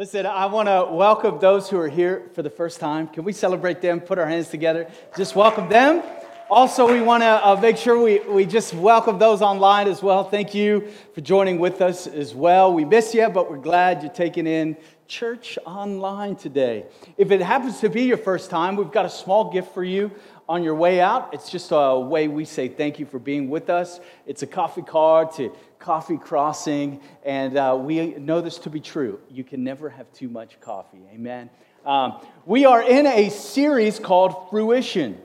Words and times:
Listen, 0.00 0.24
I 0.24 0.46
want 0.46 0.66
to 0.66 0.88
welcome 0.90 1.38
those 1.40 1.68
who 1.68 1.76
are 1.76 1.86
here 1.86 2.30
for 2.32 2.40
the 2.40 2.48
first 2.48 2.80
time. 2.80 3.06
Can 3.06 3.22
we 3.22 3.34
celebrate 3.34 3.82
them? 3.82 4.00
Put 4.00 4.18
our 4.18 4.26
hands 4.26 4.48
together. 4.48 4.90
Just 5.14 5.36
welcome 5.36 5.68
them. 5.68 6.02
Also, 6.50 6.90
we 6.90 7.02
want 7.02 7.22
to 7.22 7.26
uh, 7.46 7.60
make 7.60 7.76
sure 7.76 8.02
we, 8.02 8.20
we 8.20 8.46
just 8.46 8.72
welcome 8.72 9.18
those 9.18 9.42
online 9.42 9.88
as 9.88 10.02
well. 10.02 10.24
Thank 10.24 10.54
you 10.54 10.88
for 11.14 11.20
joining 11.20 11.58
with 11.58 11.82
us 11.82 12.06
as 12.06 12.34
well. 12.34 12.72
We 12.72 12.86
miss 12.86 13.12
you, 13.12 13.28
but 13.28 13.50
we're 13.50 13.58
glad 13.58 14.02
you're 14.02 14.10
taking 14.10 14.46
in 14.46 14.78
church 15.06 15.58
online 15.66 16.34
today. 16.34 16.86
If 17.18 17.30
it 17.30 17.42
happens 17.42 17.80
to 17.80 17.90
be 17.90 18.04
your 18.04 18.16
first 18.16 18.48
time, 18.48 18.76
we've 18.76 18.90
got 18.90 19.04
a 19.04 19.10
small 19.10 19.52
gift 19.52 19.74
for 19.74 19.84
you 19.84 20.12
on 20.48 20.62
your 20.62 20.76
way 20.76 21.02
out. 21.02 21.34
It's 21.34 21.50
just 21.50 21.72
a 21.72 22.00
way 22.00 22.26
we 22.26 22.46
say 22.46 22.68
thank 22.68 22.98
you 22.98 23.04
for 23.04 23.18
being 23.18 23.50
with 23.50 23.68
us. 23.68 24.00
It's 24.26 24.42
a 24.42 24.46
coffee 24.46 24.80
card 24.80 25.32
to 25.32 25.52
Coffee 25.80 26.18
Crossing, 26.18 27.00
and 27.24 27.56
uh, 27.56 27.76
we 27.80 28.10
know 28.10 28.42
this 28.42 28.58
to 28.58 28.70
be 28.70 28.80
true. 28.80 29.18
You 29.30 29.42
can 29.42 29.64
never 29.64 29.88
have 29.88 30.12
too 30.12 30.28
much 30.28 30.60
coffee. 30.60 31.00
Amen. 31.12 31.48
Um, 31.86 32.20
we 32.44 32.66
are 32.66 32.82
in 32.82 33.06
a 33.06 33.30
series 33.30 33.98
called 33.98 34.50
Fruition. 34.50 35.18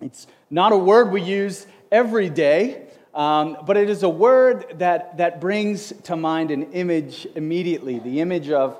It's 0.00 0.26
not 0.50 0.72
a 0.72 0.76
word 0.76 1.12
we 1.12 1.22
use 1.22 1.68
every 1.92 2.28
day, 2.28 2.88
um, 3.14 3.58
but 3.64 3.76
it 3.76 3.88
is 3.88 4.02
a 4.02 4.08
word 4.08 4.78
that, 4.78 5.18
that 5.18 5.40
brings 5.40 5.92
to 6.04 6.16
mind 6.16 6.50
an 6.50 6.72
image 6.72 7.28
immediately 7.36 8.00
the 8.00 8.20
image 8.20 8.50
of 8.50 8.76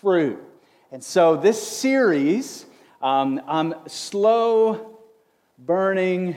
fruit. 0.00 0.42
And 0.90 1.02
so 1.02 1.36
this 1.36 1.64
series, 1.64 2.66
um, 3.00 3.40
I'm 3.46 3.74
slow 3.86 4.98
burning 5.58 6.34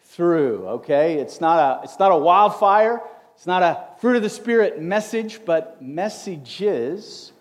through, 0.00 0.66
okay? 0.66 1.18
It's 1.18 1.42
not, 1.42 1.58
a, 1.58 1.84
it's 1.84 1.98
not 1.98 2.10
a 2.10 2.16
wildfire. 2.16 3.02
It's 3.36 3.46
not 3.46 3.62
a 3.62 4.00
fruit 4.00 4.16
of 4.16 4.22
the 4.22 4.30
Spirit 4.30 4.80
message, 4.80 5.40
but 5.44 5.82
messages 5.82 7.32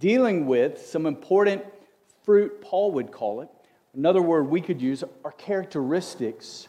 dealing 0.00 0.46
with 0.46 0.84
some 0.84 1.06
important 1.06 1.64
fruit, 2.24 2.60
Paul 2.60 2.90
would 2.92 3.12
call 3.12 3.42
it. 3.42 3.48
Another 3.94 4.20
word 4.20 4.48
we 4.48 4.60
could 4.60 4.82
use 4.82 5.04
are 5.24 5.30
characteristics 5.30 6.66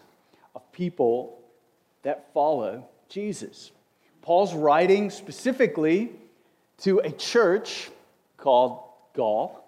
of 0.56 0.72
people 0.72 1.40
that 2.04 2.32
follow 2.32 2.88
Jesus. 3.10 3.72
Paul's 4.22 4.54
writing 4.54 5.10
specifically 5.10 6.12
to 6.82 7.00
a 7.00 7.12
church 7.12 7.90
called 8.38 8.84
Gaul. 9.16 9.68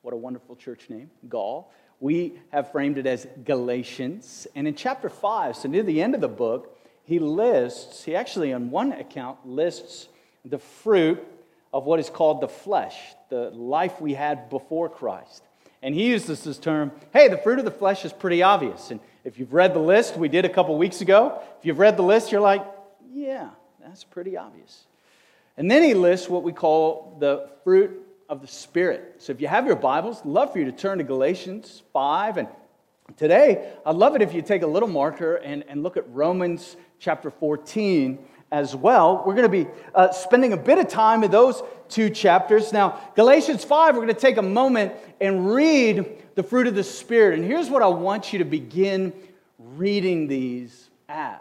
What 0.00 0.14
a 0.14 0.16
wonderful 0.16 0.56
church 0.56 0.88
name, 0.88 1.10
Gaul. 1.28 1.70
We 2.00 2.40
have 2.50 2.72
framed 2.72 2.96
it 2.96 3.06
as 3.06 3.26
Galatians. 3.44 4.46
And 4.54 4.66
in 4.66 4.74
chapter 4.74 5.10
5, 5.10 5.54
so 5.54 5.68
near 5.68 5.82
the 5.82 6.00
end 6.00 6.14
of 6.14 6.22
the 6.22 6.28
book, 6.28 6.78
he 7.04 7.18
lists, 7.18 8.04
he 8.04 8.14
actually, 8.14 8.52
on 8.52 8.70
one 8.70 8.92
account, 8.92 9.46
lists 9.46 10.08
the 10.44 10.58
fruit 10.58 11.22
of 11.72 11.84
what 11.84 12.00
is 12.00 12.10
called 12.10 12.40
the 12.40 12.48
flesh, 12.48 12.96
the 13.28 13.50
life 13.50 14.00
we 14.00 14.14
had 14.14 14.50
before 14.50 14.88
Christ. 14.88 15.42
And 15.82 15.94
he 15.94 16.06
uses 16.06 16.44
this 16.44 16.58
term 16.58 16.92
hey, 17.12 17.28
the 17.28 17.38
fruit 17.38 17.58
of 17.58 17.64
the 17.64 17.70
flesh 17.70 18.04
is 18.04 18.12
pretty 18.12 18.42
obvious. 18.42 18.90
And 18.90 19.00
if 19.24 19.38
you've 19.38 19.52
read 19.52 19.74
the 19.74 19.80
list 19.80 20.16
we 20.16 20.28
did 20.28 20.44
a 20.44 20.48
couple 20.48 20.76
weeks 20.78 21.00
ago, 21.00 21.40
if 21.58 21.66
you've 21.66 21.78
read 21.78 21.96
the 21.96 22.02
list, 22.02 22.30
you're 22.30 22.40
like, 22.40 22.64
yeah, 23.12 23.50
that's 23.80 24.04
pretty 24.04 24.36
obvious. 24.36 24.84
And 25.56 25.70
then 25.70 25.82
he 25.82 25.94
lists 25.94 26.28
what 26.28 26.42
we 26.42 26.52
call 26.52 27.16
the 27.18 27.50
fruit 27.64 28.00
of 28.28 28.40
the 28.40 28.46
Spirit. 28.46 29.16
So 29.18 29.32
if 29.32 29.40
you 29.40 29.48
have 29.48 29.66
your 29.66 29.76
Bibles, 29.76 30.24
love 30.24 30.52
for 30.52 30.58
you 30.58 30.64
to 30.66 30.72
turn 30.72 30.98
to 30.98 31.04
Galatians 31.04 31.82
5. 31.92 32.38
And 32.38 32.48
today, 33.16 33.72
I'd 33.84 33.96
love 33.96 34.14
it 34.14 34.22
if 34.22 34.32
you 34.32 34.40
take 34.40 34.62
a 34.62 34.66
little 34.66 34.88
marker 34.88 35.36
and, 35.36 35.64
and 35.68 35.82
look 35.82 35.96
at 35.96 36.08
Romans 36.10 36.76
chapter 37.02 37.32
14 37.32 38.16
as 38.52 38.76
well. 38.76 39.24
We're 39.26 39.34
going 39.34 39.50
to 39.50 39.64
be 39.64 39.66
uh, 39.92 40.12
spending 40.12 40.52
a 40.52 40.56
bit 40.56 40.78
of 40.78 40.86
time 40.86 41.24
in 41.24 41.32
those 41.32 41.60
two 41.88 42.08
chapters. 42.10 42.72
Now, 42.72 43.00
Galatians 43.16 43.64
5, 43.64 43.96
we're 43.96 44.02
going 44.02 44.14
to 44.14 44.20
take 44.20 44.36
a 44.36 44.42
moment 44.42 44.92
and 45.20 45.52
read 45.52 46.06
the 46.36 46.44
fruit 46.44 46.68
of 46.68 46.76
the 46.76 46.84
Spirit. 46.84 47.40
And 47.40 47.44
here's 47.44 47.68
what 47.68 47.82
I 47.82 47.88
want 47.88 48.32
you 48.32 48.38
to 48.38 48.44
begin 48.44 49.12
reading 49.58 50.28
these 50.28 50.90
as 51.08 51.40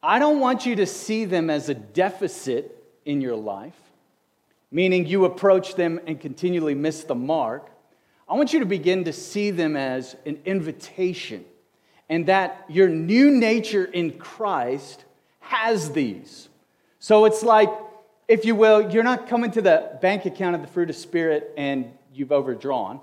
I 0.00 0.20
don't 0.20 0.38
want 0.38 0.64
you 0.64 0.76
to 0.76 0.86
see 0.86 1.24
them 1.24 1.50
as 1.50 1.68
a 1.68 1.74
deficit 1.74 2.84
in 3.04 3.20
your 3.20 3.36
life, 3.36 3.78
meaning 4.70 5.06
you 5.06 5.24
approach 5.24 5.74
them 5.74 5.98
and 6.06 6.20
continually 6.20 6.76
miss 6.76 7.02
the 7.02 7.16
mark. 7.16 7.68
I 8.28 8.34
want 8.34 8.52
you 8.52 8.60
to 8.60 8.66
begin 8.66 9.04
to 9.04 9.12
see 9.12 9.50
them 9.50 9.76
as 9.76 10.14
an 10.24 10.38
invitation 10.44 11.44
and 12.12 12.26
that 12.26 12.66
your 12.68 12.90
new 12.90 13.30
nature 13.30 13.86
in 13.86 14.12
Christ 14.18 15.02
has 15.40 15.92
these. 15.92 16.50
So 16.98 17.24
it's 17.24 17.42
like, 17.42 17.70
if 18.28 18.44
you 18.44 18.54
will, 18.54 18.92
you're 18.92 19.02
not 19.02 19.28
coming 19.28 19.50
to 19.52 19.62
the 19.62 19.98
bank 20.02 20.26
account 20.26 20.54
of 20.54 20.60
the 20.60 20.68
fruit 20.68 20.90
of 20.90 20.96
spirit 20.96 21.54
and 21.56 21.90
you've 22.12 22.30
overdrawn 22.30 23.00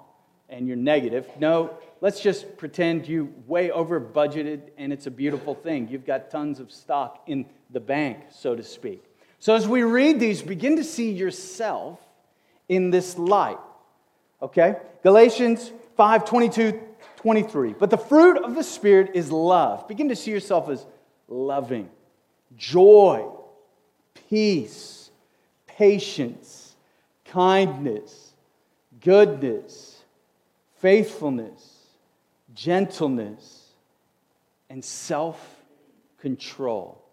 and 0.47 0.67
you're 0.67 0.77
negative. 0.77 1.27
No, 1.39 1.75
let's 2.01 2.21
just 2.21 2.55
pretend 2.55 3.07
you 3.07 3.33
way 3.47 3.71
over 3.71 3.99
budgeted 3.99 4.61
and 4.77 4.93
it's 4.93 5.07
a 5.07 5.11
beautiful 5.11 5.55
thing. 5.55 5.87
You've 5.89 6.05
got 6.05 6.29
tons 6.29 6.59
of 6.59 6.71
stock 6.71 7.23
in 7.25 7.47
the 7.71 7.79
bank, 7.79 8.25
so 8.29 8.55
to 8.55 8.61
speak. 8.61 9.03
So 9.39 9.55
as 9.55 9.67
we 9.67 9.81
read 9.81 10.19
these, 10.19 10.43
begin 10.43 10.75
to 10.75 10.83
see 10.83 11.11
yourself 11.13 11.99
in 12.67 12.91
this 12.91 13.17
light. 13.17 13.57
Okay? 14.39 14.75
Galatians 15.01 15.71
5 15.97 16.25
22 16.25 16.88
23. 17.19 17.73
But 17.77 17.89
the 17.89 17.97
fruit 17.97 18.37
of 18.37 18.55
the 18.55 18.63
Spirit 18.63 19.11
is 19.13 19.29
love. 19.29 19.89
Begin 19.89 20.07
to 20.07 20.15
see 20.15 20.31
yourself 20.31 20.69
as 20.69 20.85
loving, 21.27 21.89
joy, 22.55 23.29
peace, 24.29 25.11
patience, 25.67 26.77
kindness, 27.25 28.31
goodness, 29.01 30.01
faithfulness, 30.77 31.87
gentleness, 32.53 33.73
and 34.69 34.83
self 34.83 35.61
control. 36.21 37.03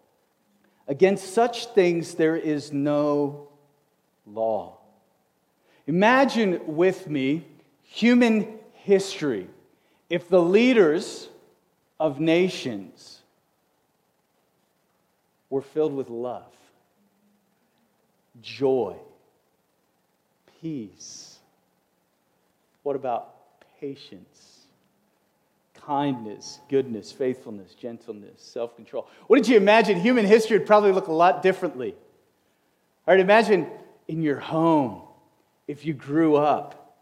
Against 0.87 1.33
such 1.33 1.65
things 1.65 2.13
there 2.15 2.37
is 2.37 2.71
no 2.71 3.49
law. 4.25 4.77
Imagine 5.85 6.61
with 6.65 7.09
me 7.09 7.45
human 7.83 8.57
history 8.71 9.49
if 10.09 10.29
the 10.29 10.41
leaders 10.41 11.29
of 11.99 12.19
nations 12.19 13.19
were 15.49 15.61
filled 15.61 15.93
with 15.93 16.09
love, 16.09 16.53
joy, 18.41 18.95
peace, 20.61 21.39
what 22.83 22.95
about 22.95 23.33
patience, 23.79 24.65
kindness, 25.73 26.59
goodness, 26.69 27.11
faithfulness, 27.11 27.73
gentleness, 27.73 28.41
self 28.41 28.75
control? 28.75 29.07
What 29.27 29.37
did 29.37 29.47
you 29.47 29.57
imagine? 29.57 29.99
Human 29.99 30.25
history 30.25 30.57
would 30.57 30.67
probably 30.67 30.91
look 30.91 31.07
a 31.07 31.13
lot 31.13 31.41
differently. 31.41 31.95
All 33.07 33.13
right, 33.13 33.19
imagine 33.19 33.67
in 34.07 34.21
your 34.21 34.39
home 34.39 35.01
if 35.67 35.85
you 35.85 35.93
grew 35.93 36.35
up 36.35 36.97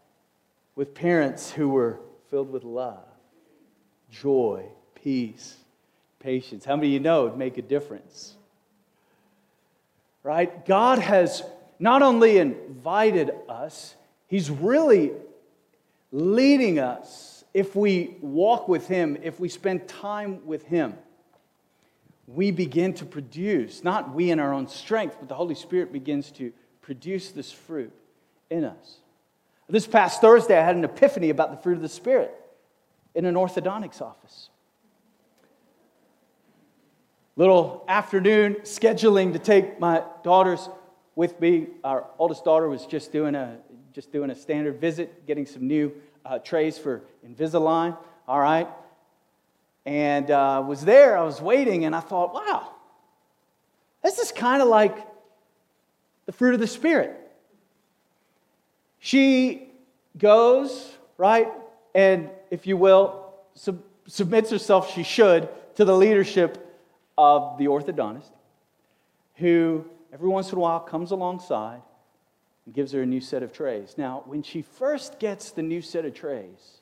with 0.75 0.93
parents 0.93 1.51
who 1.51 1.69
were 1.69 1.99
filled 2.29 2.51
with 2.51 2.63
love, 2.63 3.05
joy, 4.11 4.65
peace, 4.95 5.55
patience. 6.19 6.65
How 6.65 6.75
many 6.75 6.89
of 6.89 6.93
you 6.93 6.99
know 6.99 7.27
it 7.27 7.37
make 7.37 7.57
a 7.57 7.61
difference? 7.61 8.35
Right? 10.23 10.65
God 10.65 10.99
has 10.99 11.43
not 11.79 12.01
only 12.01 12.37
invited 12.37 13.31
us, 13.47 13.95
He's 14.27 14.49
really 14.49 15.11
leading 16.11 16.79
us 16.79 17.43
if 17.53 17.75
we 17.75 18.17
walk 18.21 18.67
with 18.67 18.87
Him, 18.87 19.17
if 19.21 19.39
we 19.39 19.49
spend 19.49 19.87
time 19.87 20.45
with 20.45 20.63
Him. 20.63 20.95
We 22.27 22.49
begin 22.49 22.93
to 22.95 23.05
produce, 23.05 23.83
not 23.83 24.15
we 24.15 24.31
in 24.31 24.39
our 24.39 24.51
own 24.51 24.67
strength, 24.67 25.17
but 25.19 25.29
the 25.29 25.35
Holy 25.35 25.53
Spirit 25.53 25.93
begins 25.93 26.31
to 26.31 26.51
produce 26.81 27.31
this 27.31 27.51
fruit 27.51 27.93
in 28.49 28.63
us. 28.63 28.97
This 29.67 29.87
past 29.87 30.21
Thursday, 30.21 30.57
I 30.57 30.63
had 30.63 30.75
an 30.75 30.83
epiphany 30.83 31.31
about 31.31 31.49
the 31.49 31.57
fruit 31.57 31.75
of 31.75 31.81
the 31.81 31.89
Spirit 31.89 32.33
in 33.15 33.25
an 33.25 33.35
orthodontics 33.35 34.01
office. 34.01 34.49
Little 37.35 37.83
afternoon 37.87 38.57
scheduling 38.61 39.33
to 39.33 39.39
take 39.39 39.79
my 39.79 40.03
daughters 40.23 40.69
with 41.15 41.39
me. 41.41 41.67
Our 41.83 42.05
oldest 42.19 42.45
daughter 42.45 42.69
was 42.69 42.85
just 42.85 43.11
doing 43.11 43.33
a, 43.33 43.57
just 43.91 44.11
doing 44.11 44.29
a 44.29 44.35
standard 44.35 44.79
visit, 44.79 45.25
getting 45.25 45.45
some 45.45 45.67
new 45.67 45.91
uh, 46.25 46.39
trays 46.39 46.77
for 46.77 47.01
Invisalign. 47.27 47.97
All 48.27 48.39
right. 48.39 48.67
And 49.85 50.29
uh, 50.29 50.63
was 50.65 50.85
there, 50.85 51.17
I 51.17 51.23
was 51.23 51.41
waiting, 51.41 51.85
and 51.85 51.95
I 51.95 51.99
thought, 51.99 52.33
wow, 52.33 52.71
this 54.03 54.19
is 54.19 54.31
kind 54.31 54.61
of 54.61 54.67
like 54.67 54.95
the 56.25 56.31
fruit 56.31 56.53
of 56.53 56.59
the 56.59 56.67
Spirit. 56.67 57.24
She 59.05 59.67
goes, 60.17 60.97
right, 61.15 61.47
and 61.93 62.31
if 62.49 62.65
you 62.65 62.75
will, 62.75 63.35
sub- 63.53 63.83
submits 64.07 64.49
herself, 64.49 64.91
she 64.91 65.03
should, 65.03 65.47
to 65.75 65.85
the 65.85 65.95
leadership 65.95 66.75
of 67.15 67.59
the 67.59 67.65
orthodontist, 67.65 68.31
who 69.35 69.85
every 70.11 70.27
once 70.27 70.51
in 70.51 70.57
a 70.57 70.59
while 70.59 70.79
comes 70.79 71.11
alongside 71.11 71.83
and 72.65 72.73
gives 72.73 72.93
her 72.93 73.03
a 73.03 73.05
new 73.05 73.21
set 73.21 73.43
of 73.43 73.53
trays. 73.53 73.93
Now, 73.95 74.23
when 74.25 74.41
she 74.41 74.63
first 74.63 75.19
gets 75.19 75.51
the 75.51 75.61
new 75.61 75.83
set 75.83 76.03
of 76.05 76.15
trays, 76.15 76.79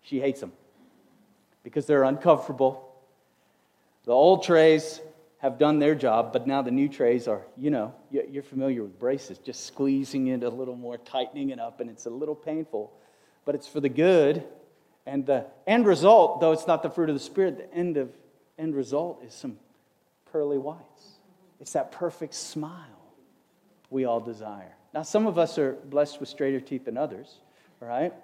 she 0.00 0.20
hates 0.20 0.38
them 0.38 0.52
because 1.64 1.86
they're 1.86 2.04
uncomfortable. 2.04 2.94
The 4.04 4.12
old 4.12 4.44
trays 4.44 5.00
have 5.44 5.58
done 5.58 5.78
their 5.78 5.94
job, 5.94 6.32
but 6.32 6.46
now 6.46 6.62
the 6.62 6.70
new 6.70 6.88
trays 6.88 7.28
are, 7.28 7.42
you 7.58 7.68
know, 7.68 7.94
you're 8.10 8.42
familiar 8.42 8.82
with 8.82 8.98
braces, 8.98 9.36
just 9.36 9.66
squeezing 9.66 10.28
it 10.28 10.42
a 10.42 10.48
little 10.48 10.74
more, 10.74 10.96
tightening 10.96 11.50
it 11.50 11.60
up, 11.60 11.80
and 11.80 11.90
it's 11.90 12.06
a 12.06 12.10
little 12.10 12.34
painful, 12.34 12.90
but 13.44 13.54
it's 13.54 13.68
for 13.68 13.78
the 13.78 13.90
good. 13.90 14.42
And 15.04 15.26
the 15.26 15.44
end 15.66 15.86
result, 15.86 16.40
though 16.40 16.52
it's 16.52 16.66
not 16.66 16.82
the 16.82 16.88
fruit 16.88 17.10
of 17.10 17.14
the 17.14 17.20
Spirit, 17.20 17.58
the 17.58 17.74
end, 17.74 17.98
of, 17.98 18.08
end 18.58 18.74
result 18.74 19.22
is 19.22 19.34
some 19.34 19.58
pearly 20.32 20.56
whites. 20.56 21.18
It's 21.60 21.74
that 21.74 21.92
perfect 21.92 22.32
smile 22.32 23.12
we 23.90 24.06
all 24.06 24.20
desire. 24.20 24.74
Now, 24.94 25.02
some 25.02 25.26
of 25.26 25.36
us 25.36 25.58
are 25.58 25.74
blessed 25.74 26.20
with 26.20 26.30
straighter 26.30 26.60
teeth 26.60 26.86
than 26.86 26.96
others, 26.96 27.34
right? 27.80 28.14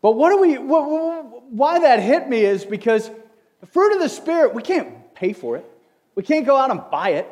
But 0.00 0.12
what 0.12 0.30
do 0.30 0.40
we, 0.40 0.54
why 0.54 1.80
that 1.80 2.00
hit 2.00 2.30
me 2.30 2.46
is 2.46 2.64
because 2.64 3.10
the 3.60 3.66
fruit 3.66 3.92
of 3.92 4.00
the 4.00 4.08
Spirit, 4.08 4.54
we 4.54 4.62
can't 4.62 5.14
pay 5.14 5.34
for 5.34 5.58
it. 5.58 5.70
We 6.14 6.22
can't 6.22 6.46
go 6.46 6.56
out 6.56 6.70
and 6.70 6.82
buy 6.90 7.10
it. 7.10 7.28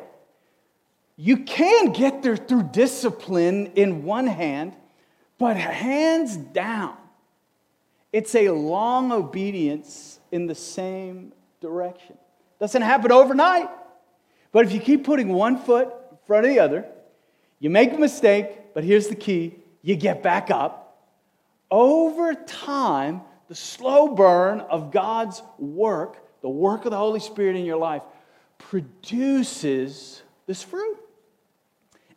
You 1.15 1.37
can 1.37 1.91
get 1.91 2.23
there 2.23 2.35
through 2.35 2.63
discipline 2.71 3.67
in 3.75 4.03
one 4.03 4.27
hand, 4.27 4.73
but 5.37 5.57
hands 5.57 6.35
down, 6.35 6.97
it's 8.11 8.33
a 8.35 8.49
long 8.49 9.11
obedience 9.11 10.19
in 10.31 10.47
the 10.47 10.55
same 10.55 11.33
direction. 11.61 12.17
Doesn't 12.59 12.81
happen 12.81 13.11
overnight. 13.11 13.69
But 14.51 14.65
if 14.65 14.71
you 14.71 14.79
keep 14.79 15.03
putting 15.03 15.29
one 15.29 15.57
foot 15.57 15.87
in 16.11 16.17
front 16.27 16.45
of 16.45 16.51
the 16.51 16.59
other, 16.59 16.85
you 17.59 17.69
make 17.69 17.91
a 17.93 17.97
mistake, 17.97 18.73
but 18.73 18.83
here's 18.83 19.07
the 19.07 19.15
key 19.15 19.55
you 19.81 19.95
get 19.95 20.23
back 20.23 20.49
up. 20.49 21.09
Over 21.69 22.35
time, 22.35 23.21
the 23.47 23.55
slow 23.55 24.09
burn 24.09 24.61
of 24.61 24.91
God's 24.91 25.41
work, 25.57 26.41
the 26.41 26.49
work 26.49 26.85
of 26.85 26.91
the 26.91 26.97
Holy 26.97 27.19
Spirit 27.19 27.55
in 27.55 27.65
your 27.65 27.77
life, 27.77 28.03
produces 28.69 30.21
this 30.47 30.63
fruit. 30.63 30.97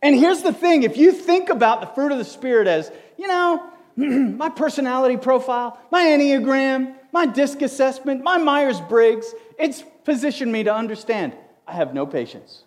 And 0.03 0.15
here's 0.15 0.43
the 0.43 0.53
thing 0.53 0.83
if 0.83 0.97
you 0.97 1.13
think 1.13 1.49
about 1.49 1.81
the 1.81 1.87
fruit 1.89 2.13
of 2.13 2.19
the 2.19 2.25
Spirit 2.25 2.69
as, 2.69 2.91
you 3.17 3.27
know, 3.27 3.71
my 3.97 4.49
personality 4.49 5.17
profile, 5.17 5.79
my 5.91 6.05
Enneagram, 6.05 6.95
my 7.13 7.27
DISC 7.27 7.63
assessment, 7.63 8.23
my 8.23 8.39
Myers 8.39 8.81
Briggs, 8.81 9.33
it's 9.59 9.83
positioned 10.05 10.53
me 10.53 10.65
to 10.65 10.75
understand 10.75 11.35
I 11.67 11.73
have 11.73 11.95
no 11.95 12.07
patience. 12.07 12.63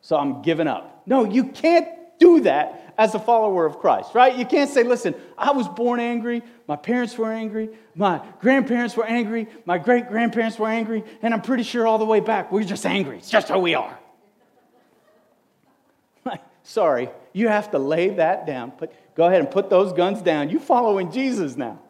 So 0.00 0.16
I'm 0.16 0.42
giving 0.42 0.66
up. 0.66 1.02
No, 1.06 1.24
you 1.24 1.44
can't 1.44 1.88
do 2.18 2.40
that 2.40 2.94
as 2.98 3.14
a 3.14 3.18
follower 3.18 3.64
of 3.64 3.78
Christ, 3.78 4.14
right? 4.14 4.36
You 4.36 4.44
can't 4.44 4.68
say, 4.68 4.82
listen, 4.82 5.14
I 5.36 5.52
was 5.52 5.68
born 5.68 6.00
angry, 6.00 6.42
my 6.66 6.76
parents 6.76 7.16
were 7.16 7.32
angry, 7.32 7.70
my 7.94 8.20
grandparents 8.40 8.96
were 8.96 9.06
angry, 9.06 9.46
my 9.64 9.78
great 9.78 10.08
grandparents 10.08 10.58
were 10.58 10.68
angry, 10.68 11.04
and 11.22 11.32
I'm 11.32 11.42
pretty 11.42 11.62
sure 11.62 11.86
all 11.86 11.98
the 11.98 12.04
way 12.04 12.20
back, 12.20 12.50
we're 12.50 12.64
just 12.64 12.84
angry. 12.84 13.18
It's 13.18 13.30
just 13.30 13.48
who 13.48 13.58
we 13.58 13.74
are. 13.74 13.98
Sorry, 16.68 17.08
you 17.32 17.48
have 17.48 17.70
to 17.70 17.78
lay 17.78 18.10
that 18.10 18.46
down. 18.46 18.72
Put, 18.72 18.92
go 19.14 19.24
ahead 19.24 19.40
and 19.40 19.50
put 19.50 19.70
those 19.70 19.94
guns 19.94 20.20
down. 20.20 20.50
You 20.50 20.60
following 20.60 21.10
Jesus 21.10 21.56
now. 21.56 21.80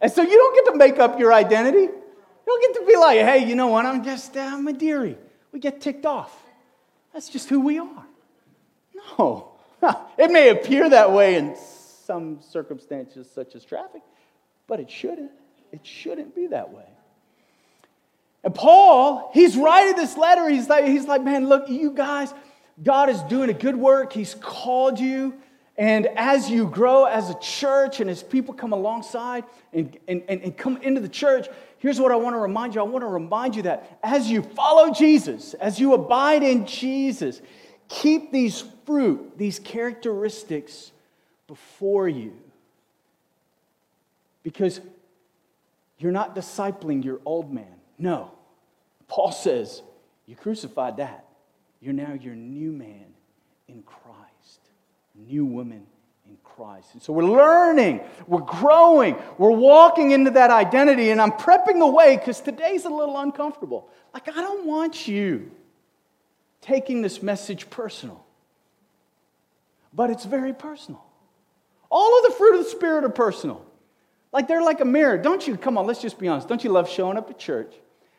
And 0.00 0.10
so 0.12 0.22
you 0.22 0.30
don't 0.30 0.54
get 0.54 0.70
to 0.70 0.78
make 0.78 1.00
up 1.00 1.18
your 1.18 1.32
identity. 1.32 1.80
You 1.80 2.02
don't 2.46 2.62
get 2.62 2.80
to 2.80 2.86
be 2.86 2.96
like, 2.96 3.18
hey, 3.18 3.44
you 3.48 3.56
know 3.56 3.66
what? 3.66 3.86
I'm 3.86 4.04
just, 4.04 4.36
uh, 4.36 4.40
I'm 4.40 4.68
a 4.68 4.72
dearie. 4.72 5.18
We 5.50 5.58
get 5.58 5.80
ticked 5.80 6.06
off. 6.06 6.32
That's 7.12 7.28
just 7.28 7.48
who 7.48 7.60
we 7.60 7.80
are. 7.80 8.06
No. 9.18 9.49
It 10.18 10.30
may 10.30 10.50
appear 10.50 10.90
that 10.90 11.12
way 11.12 11.36
in 11.36 11.56
some 12.04 12.40
circumstances, 12.42 13.28
such 13.34 13.54
as 13.54 13.64
traffic, 13.64 14.02
but 14.66 14.80
it 14.80 14.90
shouldn't. 14.90 15.30
It 15.72 15.86
shouldn't 15.86 16.34
be 16.34 16.48
that 16.48 16.72
way. 16.72 16.84
And 18.42 18.54
Paul, 18.54 19.30
he's 19.32 19.56
writing 19.56 19.96
this 19.96 20.16
letter. 20.16 20.48
He's 20.48 20.68
like, 20.68 20.84
he's 20.84 21.06
like, 21.06 21.22
man, 21.22 21.48
look, 21.48 21.68
you 21.68 21.92
guys, 21.92 22.32
God 22.82 23.10
is 23.10 23.20
doing 23.22 23.50
a 23.50 23.54
good 23.54 23.76
work. 23.76 24.12
He's 24.12 24.34
called 24.34 24.98
you. 24.98 25.34
And 25.76 26.06
as 26.16 26.50
you 26.50 26.66
grow 26.66 27.04
as 27.04 27.30
a 27.30 27.38
church 27.38 28.00
and 28.00 28.10
as 28.10 28.22
people 28.22 28.52
come 28.52 28.72
alongside 28.72 29.44
and, 29.72 29.96
and, 30.08 30.22
and, 30.28 30.54
come 30.54 30.76
into 30.78 31.00
the 31.00 31.08
church, 31.08 31.48
here's 31.78 31.98
what 31.98 32.12
I 32.12 32.16
want 32.16 32.34
to 32.34 32.38
remind 32.38 32.74
you. 32.74 32.82
I 32.82 32.84
want 32.84 33.02
to 33.02 33.08
remind 33.08 33.56
you 33.56 33.62
that 33.62 33.98
as 34.02 34.30
you 34.30 34.42
follow 34.42 34.92
Jesus, 34.92 35.54
as 35.54 35.80
you 35.80 35.94
abide 35.94 36.42
in 36.42 36.66
Jesus, 36.66 37.40
keep 37.88 38.30
these 38.30 38.62
fruit, 38.90 39.38
these 39.38 39.60
characteristics 39.60 40.90
before 41.46 42.08
you. 42.08 42.32
Because 44.42 44.80
you're 45.98 46.10
not 46.10 46.34
discipling 46.34 47.04
your 47.04 47.20
old 47.24 47.52
man. 47.52 47.72
No. 47.98 48.32
Paul 49.06 49.30
says, 49.30 49.80
You 50.26 50.34
crucified 50.34 50.96
that. 50.96 51.24
You're 51.80 51.92
now 51.92 52.14
your 52.14 52.34
new 52.34 52.72
man 52.72 53.06
in 53.68 53.84
Christ, 53.84 54.60
new 55.14 55.44
woman 55.44 55.86
in 56.28 56.36
Christ. 56.42 56.88
And 56.94 57.00
so 57.00 57.12
we're 57.12 57.22
learning, 57.22 58.00
we're 58.26 58.40
growing, 58.40 59.16
we're 59.38 59.52
walking 59.52 60.10
into 60.10 60.32
that 60.32 60.50
identity, 60.50 61.10
and 61.10 61.22
I'm 61.22 61.30
prepping 61.30 61.78
the 61.78 61.86
way 61.86 62.16
because 62.16 62.40
today's 62.40 62.86
a 62.86 62.90
little 62.90 63.16
uncomfortable. 63.18 63.88
Like, 64.12 64.28
I 64.28 64.40
don't 64.40 64.66
want 64.66 65.06
you 65.06 65.52
taking 66.60 67.02
this 67.02 67.22
message 67.22 67.70
personal, 67.70 68.26
but 69.92 70.10
it's 70.10 70.24
very 70.24 70.52
personal. 70.52 71.04
All 71.90 72.18
of 72.18 72.30
the 72.30 72.36
fruit 72.36 72.58
of 72.58 72.64
the 72.64 72.70
Spirit 72.70 73.04
are 73.04 73.08
personal. 73.10 73.64
Like 74.32 74.46
they're 74.46 74.62
like 74.62 74.80
a 74.80 74.84
mirror. 74.84 75.18
Don't 75.18 75.46
you, 75.46 75.56
come 75.56 75.76
on, 75.76 75.86
let's 75.86 76.00
just 76.00 76.18
be 76.18 76.28
honest. 76.28 76.48
Don't 76.48 76.62
you 76.62 76.70
love 76.70 76.88
showing 76.88 77.16
up 77.16 77.30
at 77.30 77.38
church 77.38 77.74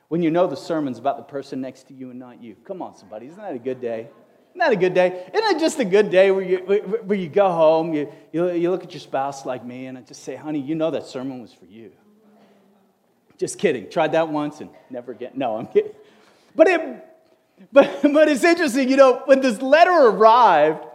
when 0.09 0.21
you 0.21 0.29
know 0.29 0.45
the 0.47 0.57
sermon's 0.57 1.00
about 1.00 1.18
the 1.18 1.23
person 1.23 1.62
next 1.62 1.88
to 1.88 1.94
you 1.94 2.09
and 2.09 2.19
not 2.19 2.44
you? 2.44 2.56
Come 2.65 2.81
on, 2.81 2.97
somebody. 2.97 3.27
Isn't 3.27 3.41
that 3.41 3.56
a 3.56 3.59
good 3.59 3.79
day? 3.79 4.09
Isn't 4.50 4.59
that 4.59 4.73
a 4.73 4.75
good 4.75 4.94
day? 4.94 5.29
Isn't 5.33 5.56
it 5.56 5.59
just 5.62 5.79
a 5.79 5.85
good 5.85 6.09
day 6.09 6.29
where 6.31 6.44
you, 6.44 6.57
where 6.57 7.18
you 7.18 7.29
go 7.29 7.50
home, 7.50 7.94
you, 7.94 8.12
you, 8.33 8.51
you 8.51 8.69
look 8.69 8.83
at 8.83 8.91
your 8.91 9.00
spouse 9.00 9.45
like 9.45 9.63
me, 9.63 9.85
and 9.85 9.97
I 9.97 10.01
just 10.01 10.23
say, 10.23 10.35
honey, 10.35 10.59
you 10.59 10.75
know 10.75 10.91
that 10.91 11.06
sermon 11.06 11.41
was 11.41 11.53
for 11.53 11.65
you. 11.65 11.94
Just 13.38 13.57
kidding. 13.57 13.89
Tried 13.89 14.12
that 14.12 14.27
once 14.27 14.59
and 14.59 14.69
never 14.89 15.13
again. 15.13 15.31
No, 15.35 15.56
I'm 15.56 15.68
kidding. 15.68 15.94
But, 16.53 16.68
it, 16.68 17.06
but, 17.71 18.01
but 18.03 18.27
it's 18.27 18.44
interesting, 18.44 18.89
you 18.89 18.97
know, 18.97 19.21
when 19.23 19.39
this 19.39 19.62
letter 19.62 19.89
arrived, 19.91 20.85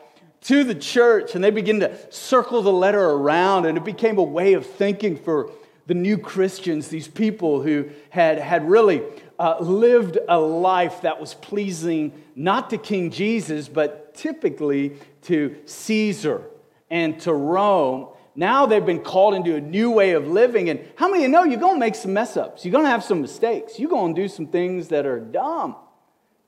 to 0.43 0.65
the 0.65 0.75
church 0.75 1.35
and 1.35 1.43
they 1.43 1.50
begin 1.50 1.81
to 1.81 2.12
circle 2.12 2.62
the 2.62 2.73
letter 2.73 3.05
around, 3.05 3.66
and 3.66 3.76
it 3.76 3.85
became 3.85 4.19
a 4.19 4.23
way 4.23 4.52
of 4.52 4.66
thinking 4.66 5.16
for 5.16 5.50
the 5.87 5.95
new 5.95 6.19
Christians, 6.19 6.88
these 6.88 7.09
people 7.09 7.62
who 7.62 7.88
had, 8.11 8.38
had 8.38 8.69
really 8.69 9.02
uh, 9.38 9.59
lived 9.61 10.19
a 10.28 10.38
life 10.38 11.02
that 11.02 11.21
was 11.21 11.35
pleasing 11.35 12.12
not 12.35 12.71
to 12.71 12.78
King 12.78 13.11
Jesus, 13.11 13.69
but 13.69 14.14
typically 14.14 14.97
to 15.23 15.57
Caesar 15.64 16.43
and 16.90 17.21
to 17.21 17.33
Rome. 17.33 18.09
Now 18.35 18.66
they've 18.66 18.85
been 18.85 19.02
called 19.02 19.35
into 19.35 19.55
a 19.55 19.61
new 19.61 19.90
way 19.90 20.12
of 20.12 20.26
living. 20.26 20.69
And 20.71 20.81
how 20.97 21.09
many 21.09 21.25
of 21.25 21.28
you 21.28 21.33
know 21.33 21.45
you're 21.45 21.61
going 21.61 21.76
to 21.76 21.81
make 21.81 21.95
some 21.95 22.12
mess 22.12 22.37
ups? 22.37 22.64
You're 22.64 22.73
going 22.73 22.85
to 22.85 22.90
have 22.90 23.05
some 23.05 23.23
mistakes. 23.23 23.78
You're 23.78 23.90
going 23.90 24.14
to 24.14 24.21
do 24.21 24.28
some 24.28 24.49
things 24.49 24.88
that 24.88 25.07
are 25.07 25.21
dumb. 25.21 25.76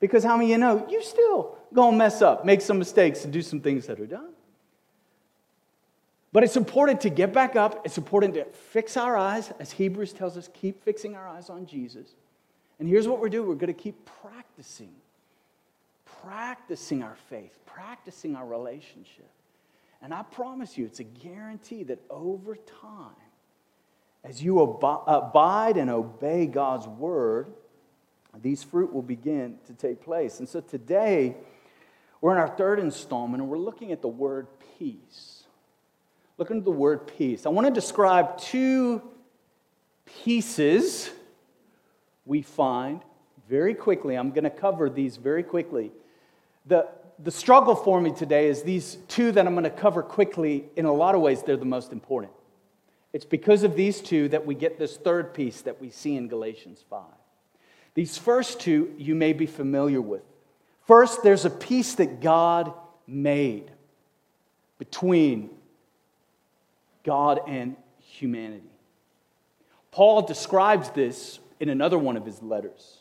Because 0.01 0.23
how 0.23 0.37
many 0.37 0.47
of 0.47 0.51
you 0.51 0.59
know 0.59 0.87
you 0.89 1.03
still 1.03 1.57
to 1.75 1.93
mess 1.93 2.23
up, 2.23 2.45
make 2.45 2.61
some 2.61 2.79
mistakes, 2.79 3.25
and 3.25 3.33
do 3.33 3.43
some 3.43 3.61
things 3.61 3.87
that 3.87 4.01
are 4.01 4.07
done? 4.07 4.31
But 6.33 6.45
it's 6.45 6.57
important 6.57 7.01
to 7.03 7.11
get 7.11 7.33
back 7.33 7.57
up. 7.57 7.83
It's 7.85 7.99
important 7.99 8.35
to 8.35 8.45
fix 8.45 8.97
our 8.97 9.17
eyes, 9.17 9.53
as 9.59 9.73
Hebrews 9.73 10.13
tells 10.13 10.37
us, 10.37 10.49
keep 10.53 10.85
fixing 10.85 11.17
our 11.17 11.27
eyes 11.27 11.49
on 11.49 11.67
Jesus. 11.67 12.15
And 12.79 12.89
here's 12.89 13.09
what 13.09 13.19
we're 13.19 13.29
doing 13.29 13.49
we're 13.49 13.55
to 13.67 13.73
keep 13.73 13.97
practicing, 14.23 14.93
practicing 16.23 17.03
our 17.03 17.17
faith, 17.29 17.59
practicing 17.67 18.37
our 18.37 18.47
relationship. 18.47 19.29
And 20.01 20.15
I 20.15 20.23
promise 20.23 20.79
you, 20.79 20.85
it's 20.85 21.01
a 21.01 21.05
guarantee 21.05 21.83
that 21.85 21.99
over 22.09 22.57
time, 22.57 23.17
as 24.23 24.43
you 24.43 24.61
abide 24.61 25.77
and 25.77 25.91
obey 25.91 26.47
God's 26.47 26.87
word, 26.87 27.49
these 28.43 28.63
fruit 28.63 28.93
will 28.93 29.03
begin 29.03 29.59
to 29.67 29.73
take 29.73 30.03
place. 30.03 30.39
And 30.39 30.49
so 30.49 30.61
today, 30.61 31.37
we're 32.21 32.33
in 32.33 32.39
our 32.39 32.49
third 32.49 32.79
installment, 32.79 33.43
and 33.43 33.51
we're 33.51 33.59
looking 33.59 33.93
at 33.93 34.03
the 34.03 34.09
word 34.09 34.49
peace. 34.79 35.45
Looking 36.37 36.59
at 36.59 36.65
the 36.65 36.71
word 36.71 37.07
peace. 37.07 37.47
I 37.47 37.49
want 37.51 37.67
to 37.67 37.73
describe 37.73 38.39
two 38.39 39.03
pieces 40.25 41.11
we 42.25 42.43
find 42.43 43.03
very 43.49 43.75
quickly. 43.75 44.15
I'm 44.15 44.31
going 44.31 44.45
to 44.45 44.51
cover 44.51 44.91
these 44.91 45.17
very 45.17 45.43
quickly. 45.43 45.91
The, 46.67 46.89
the 47.19 47.31
struggle 47.31 47.75
for 47.75 48.01
me 48.01 48.13
today 48.13 48.49
is 48.49 48.63
these 48.63 48.99
two 49.09 49.33
that 49.33 49.47
I'm 49.47 49.55
going 49.55 49.65
to 49.65 49.71
cover 49.71 50.03
quickly. 50.03 50.67
In 50.77 50.85
a 50.85 50.93
lot 50.93 51.15
of 51.15 51.21
ways, 51.21 51.43
they're 51.43 51.57
the 51.57 51.65
most 51.65 51.93
important. 51.93 52.33
It's 53.13 53.25
because 53.25 53.63
of 53.63 53.75
these 53.75 54.01
two 54.01 54.29
that 54.29 54.45
we 54.45 54.55
get 54.55 54.79
this 54.79 54.97
third 54.97 55.33
piece 55.33 55.63
that 55.63 55.81
we 55.81 55.91
see 55.91 56.17
in 56.17 56.29
Galatians 56.29 56.85
5. 56.91 57.03
These 57.99 58.17
first 58.17 58.61
two 58.61 58.95
you 58.97 59.17
may 59.17 59.33
be 59.33 59.47
familiar 59.47 60.01
with. 60.01 60.23
First, 60.87 61.25
there's 61.25 61.45
a 61.45 61.51
peace 61.51 61.97
that 61.97 62.21
God 62.21 62.73
made. 63.09 63.73
between 64.79 65.51
God 67.03 67.41
and 67.49 67.75
humanity. 67.99 68.71
Paul 69.91 70.23
describes 70.23 70.91
this 70.91 71.41
in 71.59 71.71
another 71.71 71.99
one 71.99 72.17
of 72.17 72.25
his 72.25 72.41
letters. 72.41 72.99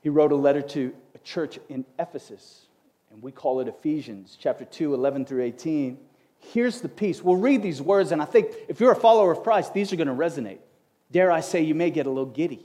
He 0.00 0.08
wrote 0.08 0.32
a 0.32 0.36
letter 0.36 0.62
to 0.62 0.94
a 1.14 1.18
church 1.18 1.58
in 1.68 1.84
Ephesus, 1.98 2.64
and 3.10 3.22
we 3.22 3.32
call 3.32 3.60
it 3.60 3.68
Ephesians, 3.68 4.38
chapter 4.40 4.64
2, 4.64 4.94
11 4.94 5.26
through 5.26 5.42
18. 5.42 5.98
Here's 6.38 6.80
the 6.80 6.88
peace. 6.88 7.22
We'll 7.22 7.36
read 7.36 7.62
these 7.62 7.82
words, 7.82 8.10
and 8.12 8.22
I 8.22 8.24
think 8.24 8.48
if 8.68 8.80
you're 8.80 8.92
a 8.92 8.96
follower 8.96 9.30
of 9.30 9.42
Christ, 9.42 9.74
these 9.74 9.92
are 9.92 9.96
going 9.96 10.08
to 10.08 10.14
resonate. 10.14 10.60
Dare 11.12 11.30
I 11.30 11.40
say, 11.40 11.60
you 11.60 11.74
may 11.74 11.90
get 11.90 12.06
a 12.06 12.08
little 12.08 12.24
giddy, 12.24 12.64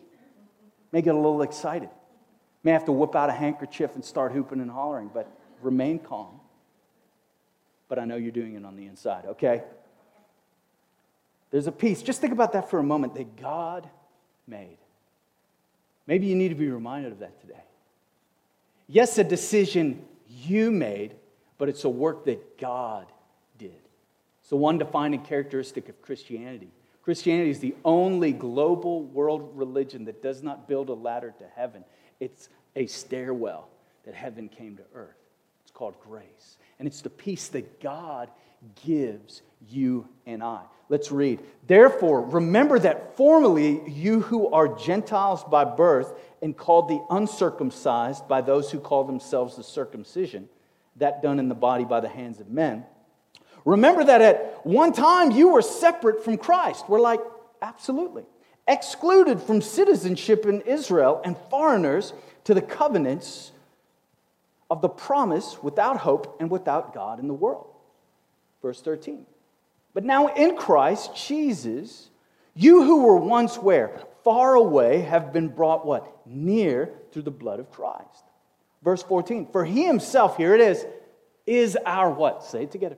may 0.91 1.01
get 1.01 1.15
a 1.15 1.17
little 1.17 1.41
excited, 1.41 1.89
may 2.63 2.71
have 2.71 2.86
to 2.86 2.91
whip 2.91 3.15
out 3.15 3.29
a 3.29 3.33
handkerchief 3.33 3.95
and 3.95 4.03
start 4.03 4.31
hooping 4.31 4.60
and 4.60 4.69
hollering, 4.69 5.10
but 5.13 5.31
remain 5.62 6.00
calm. 6.00 6.39
But 7.88 8.00
I 8.00 8.05
know 8.05 8.15
you're 8.15 8.31
doing 8.31 8.55
it 8.55 8.65
on 8.65 8.75
the 8.75 8.86
inside, 8.86 9.25
okay? 9.25 9.63
There's 11.51 11.67
a 11.67 11.71
peace. 11.71 12.01
Just 12.01 12.21
think 12.21 12.33
about 12.33 12.53
that 12.53 12.69
for 12.69 12.79
a 12.79 12.83
moment 12.83 13.15
that 13.15 13.36
God 13.36 13.89
made. 14.48 14.77
Maybe 16.07 16.27
you 16.27 16.36
need 16.36 16.50
to 16.50 16.55
be 16.55 16.69
reminded 16.69 17.12
of 17.12 17.19
that 17.19 17.39
today. 17.41 17.63
Yes, 18.88 19.17
a 19.17 19.24
decision 19.24 20.03
you 20.27 20.71
made, 20.71 21.15
but 21.57 21.69
it's 21.69 21.83
a 21.83 21.89
work 21.89 22.25
that 22.25 22.57
God 22.57 23.05
did. 23.57 23.79
It's 24.41 24.50
the 24.50 24.55
one 24.57 24.77
defining 24.77 25.21
characteristic 25.21 25.89
of 25.89 26.01
Christianity. 26.01 26.71
Christianity 27.03 27.50
is 27.50 27.60
the 27.60 27.75
only 27.84 28.31
global 28.31 29.03
world 29.03 29.51
religion 29.55 30.05
that 30.05 30.22
does 30.22 30.43
not 30.43 30.67
build 30.67 30.89
a 30.89 30.93
ladder 30.93 31.34
to 31.39 31.46
heaven. 31.55 31.84
It's 32.20 32.50
a 32.75 32.86
stairwell 32.86 33.67
that 34.05 34.13
heaven 34.13 34.50
came 34.50 34.77
to 34.77 34.84
earth. 34.93 35.17
It's 35.63 35.72
called 35.72 35.96
grace. 36.00 36.58
And 36.79 36.88
it's 36.88 37.01
the 37.01 37.10
peace 37.10 37.48
that 37.50 37.81
God 37.81 38.29
gives 38.86 39.41
you 39.67 40.08
and 40.25 40.43
I. 40.43 40.62
Let's 40.89 41.12
read. 41.12 41.39
Therefore, 41.67 42.22
remember 42.22 42.77
that 42.79 43.15
formerly 43.17 43.89
you 43.89 44.22
who 44.22 44.51
are 44.51 44.67
Gentiles 44.67 45.43
by 45.43 45.63
birth 45.63 46.13
and 46.41 46.55
called 46.55 46.89
the 46.89 47.03
uncircumcised 47.10 48.27
by 48.27 48.41
those 48.41 48.72
who 48.72 48.79
call 48.79 49.03
themselves 49.03 49.55
the 49.55 49.63
circumcision, 49.63 50.50
that 50.98 51.22
done 51.22 51.39
in 51.39 51.50
the 51.50 51.55
body 51.55 51.86
by 51.86 52.00
the 52.00 52.10
hands 52.10 52.39
of 52.39 52.50
men. 52.50 52.84
Remember 53.65 54.03
that 54.03 54.22
at 54.22 54.65
one 54.65 54.94
time 54.94 55.32
you 55.32 55.50
were 55.50 55.62
separate 55.62 56.24
from 56.24 56.38
Christ. 56.38 56.86
We're 56.89 57.00
like, 57.00 57.20
absolutely. 57.62 58.24
Excluded 58.68 59.41
from 59.41 59.62
citizenship 59.62 60.46
in 60.46 60.62
Israel 60.62 61.22
and 61.24 61.36
foreigners 61.50 62.13
to 62.46 62.53
the 62.53 62.62
covenants 62.62 63.51
of 64.70 64.82
the 64.82 64.89
promise 64.89 65.62
without 65.62 65.98
hope 65.98 66.38
and 66.39 66.50
without 66.50 66.94
God 66.94 67.20
in 67.20 67.27
the 67.27 67.34
world. 67.34 67.68
Verse 68.62 68.82
13. 68.82 69.25
But 69.94 70.06
now 70.06 70.27
in 70.27 70.56
Christ 70.56 71.15
Jesus, 71.15 72.10
you 72.56 72.84
who 72.84 73.03
were 73.03 73.18
once 73.18 73.58
where? 73.58 74.01
Far 74.24 74.56
away 74.56 75.01
have 75.01 75.34
been 75.34 75.50
brought 75.50 75.86
what? 75.86 76.25
Near 76.25 76.91
through 77.12 77.24
the 77.24 77.32
blood 77.32 77.60
of 77.60 77.72
Christ. 77.72 78.24
Verse 78.84 79.03
14. 79.03 79.48
For 79.51 79.65
he 79.65 79.86
himself, 79.86 80.38
here 80.38 80.56
it 80.56 80.62
is, 80.62 80.86
is 81.46 81.77
our 81.86 82.10
what? 82.10 82.44
Say 82.44 82.63
it 82.63 82.72
together. 82.72 82.98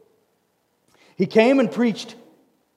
He 1.21 1.27
came 1.27 1.59
and 1.59 1.71
preached 1.71 2.15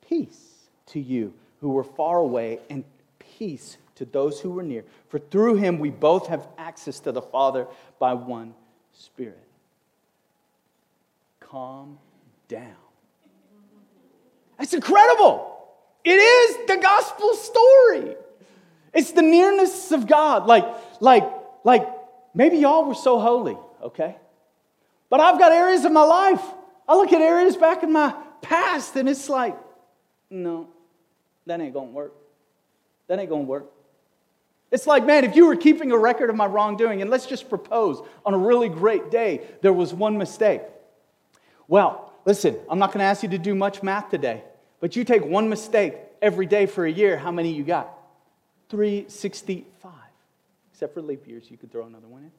peace 0.07 0.69
to 0.89 1.01
you 1.01 1.33
who 1.63 1.71
were 1.71 1.83
far 1.83 2.19
away 2.19 2.59
and 2.69 2.85
peace 3.19 3.79
to 3.95 4.05
those 4.05 4.39
who 4.39 4.51
were 4.51 4.63
near. 4.63 4.85
For 5.09 5.19
through 5.19 5.55
him 5.55 5.79
we 5.79 5.89
both 5.89 6.27
have 6.27 6.47
access 6.59 7.01
to 7.01 7.13
the 7.13 7.23
Father 7.23 7.67
by 7.99 8.13
one 8.13 8.53
Spirit 8.93 9.39
calm 11.41 11.99
down. 12.49 12.77
That's 14.59 14.75
incredible. 14.75 15.67
It 16.05 16.11
is 16.11 16.67
the 16.67 16.77
gospel 16.77 17.33
story. 17.33 18.15
It's 18.93 19.13
the 19.13 19.23
nearness 19.23 19.91
of 19.91 20.07
God. 20.07 20.47
Like, 20.47 20.67
like, 21.01 21.25
like, 21.65 21.89
maybe 22.35 22.59
y'all 22.59 22.85
were 22.85 22.95
so 22.95 23.19
holy, 23.19 23.57
okay? 23.83 24.17
But 25.09 25.21
I've 25.21 25.39
got 25.39 25.51
areas 25.51 25.87
of 25.87 25.93
my 25.93 26.05
life. 26.05 26.43
I 26.87 26.95
look 26.97 27.11
at 27.11 27.23
areas 27.23 27.57
back 27.57 27.83
in 27.83 27.91
my 27.91 28.15
past 28.45 28.97
and 28.97 29.09
it's 29.09 29.29
like, 29.29 29.57
no, 30.31 30.69
that 31.47 31.61
ain't 31.61 31.75
gonna 31.75 31.91
work. 31.91 32.15
That 33.09 33.19
ain't 33.19 33.31
gonna 33.31 33.43
work. 33.43 33.67
It's 34.71 34.87
like, 34.87 35.07
man, 35.07 35.25
if 35.25 35.37
you 35.37 35.47
were 35.47 35.57
keeping 35.57 35.93
a 35.93 35.99
record 35.99 36.31
of 36.31 36.37
my 36.37 36.47
wrongdoing, 36.47 37.01
and 37.01 37.11
let's 37.11 37.27
just 37.27 37.49
propose 37.49 38.03
on 38.27 38.35
a 38.35 38.39
really 38.39 38.69
great 38.69 39.11
day, 39.11 39.43
there 39.63 39.73
was 39.73 39.95
one 39.95 40.19
mistake. 40.19 40.63
Well, 41.69 42.13
listen, 42.25 42.57
I'm 42.69 42.79
not 42.79 42.93
to 42.93 43.05
ask 43.05 43.23
you 43.23 43.29
to 43.31 43.39
do 43.39 43.55
much 43.55 43.83
math 43.83 44.11
today, 44.11 44.43
but 44.81 44.97
you 44.97 45.05
take 45.05 45.25
one 45.25 45.49
mistake 45.49 45.95
every 46.21 46.47
day 46.47 46.67
for 46.67 46.85
a 46.85 46.91
year, 46.91 47.17
how 47.17 47.31
many 47.31 47.53
you 47.53 47.63
got? 47.63 47.89
365. 48.71 49.93
Except 50.73 50.93
for 50.93 51.03
leap 51.03 51.29
years, 51.29 51.51
you 51.51 51.57
could 51.57 51.71
throw 51.71 51.87
another 51.87 52.09
one 52.09 52.23
in. 52.23 52.33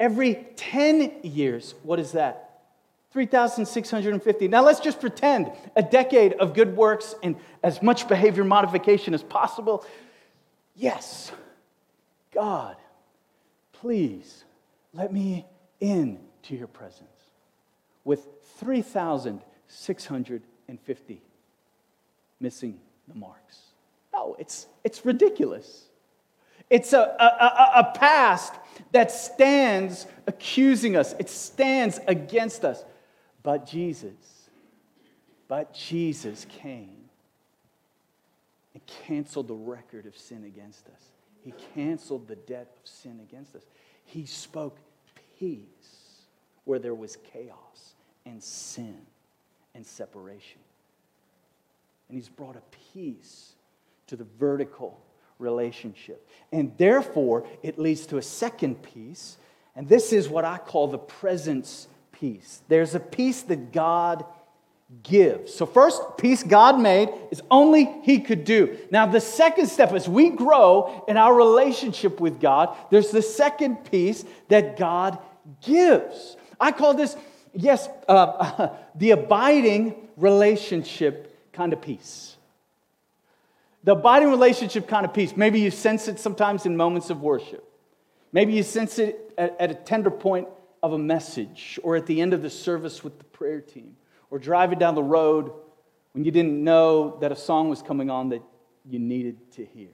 Every 0.00 0.46
10 0.56 1.20
years, 1.22 1.74
what 1.82 2.00
is 2.00 2.12
that? 2.12 2.53
3,650. 3.14 4.48
Now 4.48 4.62
let's 4.64 4.80
just 4.80 5.00
pretend 5.00 5.52
a 5.76 5.82
decade 5.82 6.32
of 6.32 6.52
good 6.52 6.76
works 6.76 7.14
and 7.22 7.36
as 7.62 7.80
much 7.80 8.08
behavior 8.08 8.42
modification 8.42 9.14
as 9.14 9.22
possible. 9.22 9.86
Yes, 10.74 11.30
God, 12.32 12.74
please 13.72 14.42
let 14.92 15.12
me 15.12 15.46
in 15.78 16.18
to 16.42 16.56
your 16.56 16.66
presence 16.66 17.06
with 18.02 18.26
3,650 18.58 21.22
missing 22.40 22.80
the 23.06 23.14
marks. 23.14 23.60
No, 24.12 24.34
it's, 24.40 24.66
it's 24.82 25.06
ridiculous. 25.06 25.84
It's 26.68 26.92
a, 26.92 26.98
a, 26.98 27.70
a, 27.76 27.92
past 27.96 28.54
that 28.90 29.12
stands 29.12 30.08
accusing 30.26 30.96
us, 30.96 31.14
it 31.20 31.28
stands 31.28 32.00
against 32.08 32.64
us. 32.64 32.84
But 33.44 33.66
Jesus, 33.66 34.48
but 35.46 35.72
Jesus 35.72 36.46
came 36.48 37.04
and 38.72 38.82
canceled 39.06 39.46
the 39.46 39.54
record 39.54 40.06
of 40.06 40.18
sin 40.18 40.44
against 40.44 40.88
us. 40.88 41.00
He 41.42 41.52
canceled 41.74 42.26
the 42.26 42.36
debt 42.36 42.74
of 42.82 42.88
sin 42.88 43.20
against 43.28 43.54
us. 43.54 43.62
He 44.06 44.24
spoke 44.24 44.78
peace 45.38 46.22
where 46.64 46.78
there 46.78 46.94
was 46.94 47.18
chaos 47.32 47.94
and 48.24 48.42
sin 48.42 48.96
and 49.74 49.86
separation. 49.86 50.60
And 52.08 52.16
he's 52.16 52.30
brought 52.30 52.56
a 52.56 52.62
peace 52.94 53.52
to 54.06 54.16
the 54.16 54.26
vertical 54.38 54.98
relationship. 55.38 56.26
And 56.50 56.72
therefore, 56.78 57.46
it 57.62 57.78
leads 57.78 58.06
to 58.06 58.16
a 58.16 58.22
second 58.22 58.82
peace. 58.82 59.36
And 59.76 59.86
this 59.86 60.14
is 60.14 60.30
what 60.30 60.46
I 60.46 60.56
call 60.56 60.88
the 60.88 60.98
presence 60.98 61.88
peace. 62.24 62.62
There's 62.68 62.94
a 62.94 63.00
peace 63.00 63.42
that 63.42 63.70
God 63.70 64.24
gives. 65.02 65.52
So, 65.52 65.66
first, 65.66 66.00
peace 66.16 66.42
God 66.42 66.80
made 66.80 67.10
is 67.30 67.42
only 67.50 67.84
He 68.02 68.20
could 68.20 68.44
do. 68.44 68.78
Now, 68.90 69.04
the 69.04 69.20
second 69.20 69.66
step, 69.66 69.92
as 69.92 70.08
we 70.08 70.30
grow 70.30 71.04
in 71.06 71.18
our 71.18 71.34
relationship 71.34 72.20
with 72.20 72.40
God, 72.40 72.74
there's 72.90 73.10
the 73.10 73.20
second 73.20 73.90
peace 73.90 74.24
that 74.48 74.78
God 74.78 75.18
gives. 75.60 76.38
I 76.58 76.72
call 76.72 76.94
this 76.94 77.14
yes, 77.52 77.90
uh, 78.08 78.68
the 78.94 79.10
abiding 79.10 79.94
relationship 80.16 81.52
kind 81.52 81.74
of 81.74 81.82
peace. 81.82 82.38
The 83.82 83.92
abiding 83.92 84.30
relationship 84.30 84.88
kind 84.88 85.04
of 85.04 85.12
peace. 85.12 85.36
Maybe 85.36 85.60
you 85.60 85.70
sense 85.70 86.08
it 86.08 86.18
sometimes 86.18 86.64
in 86.64 86.74
moments 86.74 87.10
of 87.10 87.20
worship. 87.20 87.70
Maybe 88.32 88.54
you 88.54 88.62
sense 88.62 88.98
it 88.98 89.34
at, 89.36 89.60
at 89.60 89.70
a 89.70 89.74
tender 89.74 90.10
point 90.10 90.48
of 90.84 90.92
a 90.92 90.98
message 90.98 91.78
or 91.82 91.96
at 91.96 92.06
the 92.06 92.20
end 92.20 92.32
of 92.32 92.42
the 92.42 92.50
service 92.50 93.02
with 93.02 93.18
the 93.18 93.24
prayer 93.24 93.60
team 93.60 93.96
or 94.30 94.38
driving 94.38 94.78
down 94.78 94.94
the 94.94 95.02
road 95.02 95.50
when 96.12 96.24
you 96.24 96.30
didn't 96.30 96.62
know 96.62 97.18
that 97.20 97.32
a 97.32 97.36
song 97.36 97.68
was 97.68 97.82
coming 97.82 98.10
on 98.10 98.28
that 98.28 98.42
you 98.88 98.98
needed 98.98 99.50
to 99.52 99.64
hear 99.64 99.88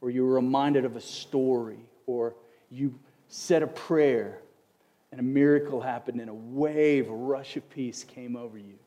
or 0.00 0.10
you 0.10 0.24
were 0.24 0.34
reminded 0.34 0.84
of 0.84 0.96
a 0.96 1.00
story 1.00 1.84
or 2.06 2.34
you 2.70 2.94
said 3.28 3.62
a 3.62 3.66
prayer 3.66 4.40
and 5.10 5.20
a 5.20 5.24
miracle 5.24 5.80
happened, 5.80 6.20
and 6.20 6.30
a 6.30 6.34
wave, 6.34 7.08
a 7.08 7.14
rush 7.14 7.56
of 7.56 7.68
peace 7.70 8.04
came 8.04 8.36
over 8.36 8.56
you. 8.56 8.78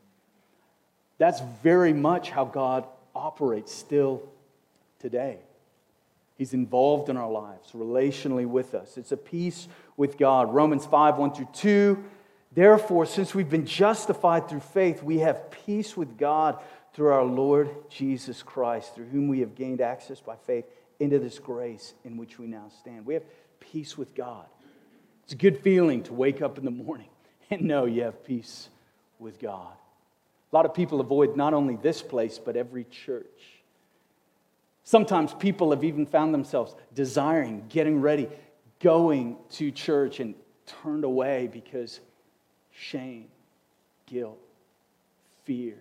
That's 1.17 1.41
very 1.61 1.91
much 1.93 2.29
how 2.29 2.45
God 2.45 2.87
operates 3.13 3.73
still 3.73 4.23
today. 4.99 5.39
He's 6.35 6.53
involved 6.53 7.09
in 7.09 7.17
our 7.17 7.29
lives, 7.29 7.71
relationally 7.73 8.45
with 8.45 8.73
us. 8.73 8.97
It's 8.97 9.11
a 9.11 9.17
peace 9.17 9.67
with 9.97 10.17
God. 10.17 10.53
Romans 10.53 10.85
5 10.85 11.17
1 11.17 11.33
through 11.33 11.47
2. 11.53 12.03
Therefore, 12.53 13.05
since 13.05 13.33
we've 13.33 13.49
been 13.49 13.65
justified 13.65 14.47
through 14.47 14.59
faith, 14.59 15.01
we 15.03 15.19
have 15.19 15.49
peace 15.65 15.97
with 15.97 16.17
God 16.17 16.59
through 16.93 17.11
our 17.11 17.23
Lord 17.23 17.69
Jesus 17.89 18.43
Christ, 18.43 18.93
through 18.93 19.07
whom 19.07 19.27
we 19.27 19.39
have 19.39 19.55
gained 19.55 19.81
access 19.81 20.21
by 20.21 20.35
faith 20.35 20.65
into 20.99 21.19
this 21.19 21.39
grace 21.39 21.93
in 22.05 22.17
which 22.17 22.37
we 22.37 22.45
now 22.45 22.69
stand. 22.79 23.05
We 23.05 23.15
have 23.15 23.23
peace 23.59 23.97
with 23.97 24.13
God. 24.13 24.45
It's 25.23 25.33
a 25.33 25.37
good 25.37 25.59
feeling 25.59 26.03
to 26.03 26.13
wake 26.13 26.41
up 26.41 26.57
in 26.57 26.65
the 26.65 26.71
morning 26.71 27.09
and 27.49 27.61
know 27.61 27.85
you 27.85 28.03
have 28.03 28.23
peace 28.23 28.69
with 29.19 29.39
God. 29.39 29.73
A 30.51 30.55
lot 30.55 30.65
of 30.65 30.73
people 30.73 30.99
avoid 31.01 31.35
not 31.35 31.53
only 31.53 31.75
this 31.77 32.03
place, 32.03 32.37
but 32.37 32.55
every 32.55 32.83
church. 32.83 33.52
Sometimes 34.83 35.33
people 35.33 35.71
have 35.71 35.83
even 35.83 36.05
found 36.05 36.33
themselves 36.33 36.75
desiring, 36.93 37.65
getting 37.69 38.01
ready, 38.01 38.27
going 38.79 39.37
to 39.51 39.71
church 39.71 40.19
and 40.19 40.35
turned 40.65 41.05
away 41.05 41.47
because 41.51 42.01
shame, 42.71 43.27
guilt, 44.05 44.39
fear, 45.45 45.77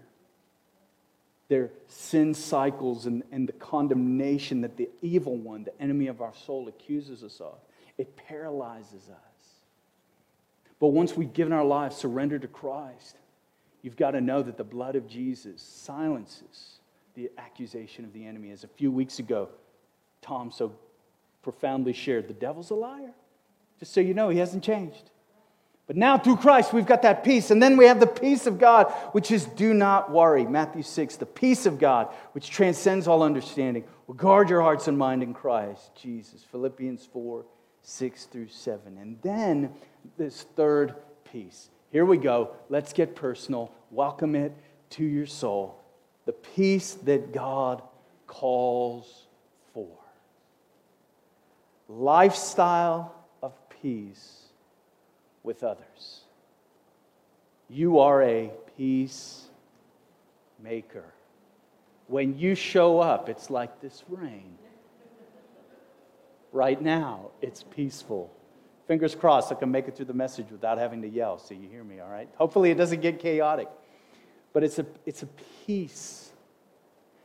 their 1.49 1.71
sin 1.89 2.33
cycles 2.33 3.07
and, 3.07 3.25
and 3.33 3.49
the 3.49 3.53
condemnation 3.53 4.61
that 4.61 4.77
the 4.77 4.89
evil 5.03 5.37
one, 5.37 5.65
the 5.65 5.83
enemy 5.83 6.07
of 6.07 6.21
our 6.21 6.35
soul, 6.35 6.69
accuses 6.69 7.25
us 7.25 7.41
of. 7.41 7.59
It 7.99 8.17
paralyzes 8.17 9.11
us. 9.11 9.33
But 10.79 10.89
once 10.89 11.17
we've 11.17 11.33
given 11.33 11.53
our 11.53 11.65
lives 11.65 11.97
surrendered 11.97 12.43
to 12.43 12.49
Christ, 12.49 13.17
you've 13.83 13.97
got 13.97 14.13
to 14.13 14.21
know 14.21 14.43
that 14.43 14.57
the 14.57 14.65
blood 14.65 14.97
of 14.97 15.07
Jesus 15.07 15.61
silences 15.61 16.79
the 17.15 17.31
accusation 17.39 18.05
of 18.05 18.13
the 18.13 18.27
enemy. 18.27 18.51
As 18.51 18.65
a 18.65 18.69
few 18.69 18.91
weeks 18.91 19.19
ago, 19.19 19.49
Tom 20.21 20.51
so 20.51 20.73
profoundly 21.43 21.93
shared, 21.93 22.29
the 22.29 22.35
devil's 22.35 22.71
a 22.71 22.75
liar. 22.75 23.13
Just 23.79 23.93
so 23.93 24.01
you 24.01 24.15
know, 24.15 24.29
he 24.29 24.39
hasn't 24.39 24.63
changed. 24.63 25.11
But 25.87 25.97
now 25.97 26.17
through 26.17 26.37
Christ, 26.37 26.73
we've 26.73 26.87
got 26.87 27.03
that 27.03 27.25
peace. 27.25 27.51
And 27.51 27.61
then 27.61 27.77
we 27.77 27.87
have 27.87 27.99
the 27.99 28.07
peace 28.07 28.47
of 28.47 28.59
God, 28.59 28.91
which 29.13 29.31
is 29.31 29.45
do 29.45 29.75
not 29.75 30.11
worry. 30.11 30.47
Matthew 30.47 30.83
6, 30.83 31.17
the 31.17 31.27
peace 31.27 31.67
of 31.67 31.79
God, 31.79 32.09
which 32.33 32.51
transcends 32.51 33.09
all 33.09 33.23
understanding. 33.23 33.85
Will 34.07 34.15
guard 34.15 34.49
your 34.49 34.63
hearts 34.63 34.87
and 34.89 34.97
mind 34.97 35.23
in 35.23 35.35
Christ 35.35 35.91
Jesus. 36.01 36.45
Philippians 36.45 37.05
4, 37.13 37.45
6 37.83 38.25
through 38.27 38.49
7. 38.49 38.97
And 38.99 39.21
then 39.23 39.73
this 40.17 40.47
third 40.57 40.95
peace. 41.31 41.69
Here 41.91 42.07
we 42.07 42.17
go. 42.17 42.53
Let's 42.69 42.93
get 42.93 43.17
personal. 43.17 43.73
Welcome 43.91 44.37
it 44.37 44.53
to 44.91 45.05
your 45.05 45.27
soul. 45.27 45.82
The 46.25 46.33
peace 46.33 46.95
that 47.05 47.33
God 47.33 47.83
calls 48.27 49.27
for. 49.75 49.89
Lifestyle 51.89 53.15
of 53.43 53.53
peace 53.83 54.47
with 55.43 55.65
others. 55.65 56.21
You 57.69 57.99
are 57.99 58.23
a 58.23 58.51
peacemaker. 58.77 59.51
When 62.07 62.39
you 62.39 62.55
show 62.55 63.01
up, 63.01 63.29
it's 63.29 63.51
like 63.51 63.81
this 63.81 64.05
rain. 64.09 64.59
Right 66.53 66.81
now, 66.81 67.31
it's 67.41 67.63
peaceful. 67.63 68.31
Fingers 68.87 69.15
crossed, 69.15 69.51
I 69.51 69.55
can 69.55 69.71
make 69.71 69.89
it 69.89 69.97
through 69.97 70.07
the 70.07 70.15
message 70.15 70.51
without 70.51 70.77
having 70.77 71.01
to 71.03 71.09
yell, 71.09 71.39
so 71.39 71.55
you 71.55 71.69
hear 71.69 71.83
me, 71.83 72.01
all 72.01 72.11
right? 72.11 72.29
Hopefully, 72.37 72.71
it 72.71 72.75
doesn't 72.75 73.01
get 73.01 73.19
chaotic. 73.21 73.69
But 74.53 74.65
it's 74.65 74.79
a, 74.79 74.87
it's 75.07 75.23
a 75.23 75.29
peace 75.67 76.31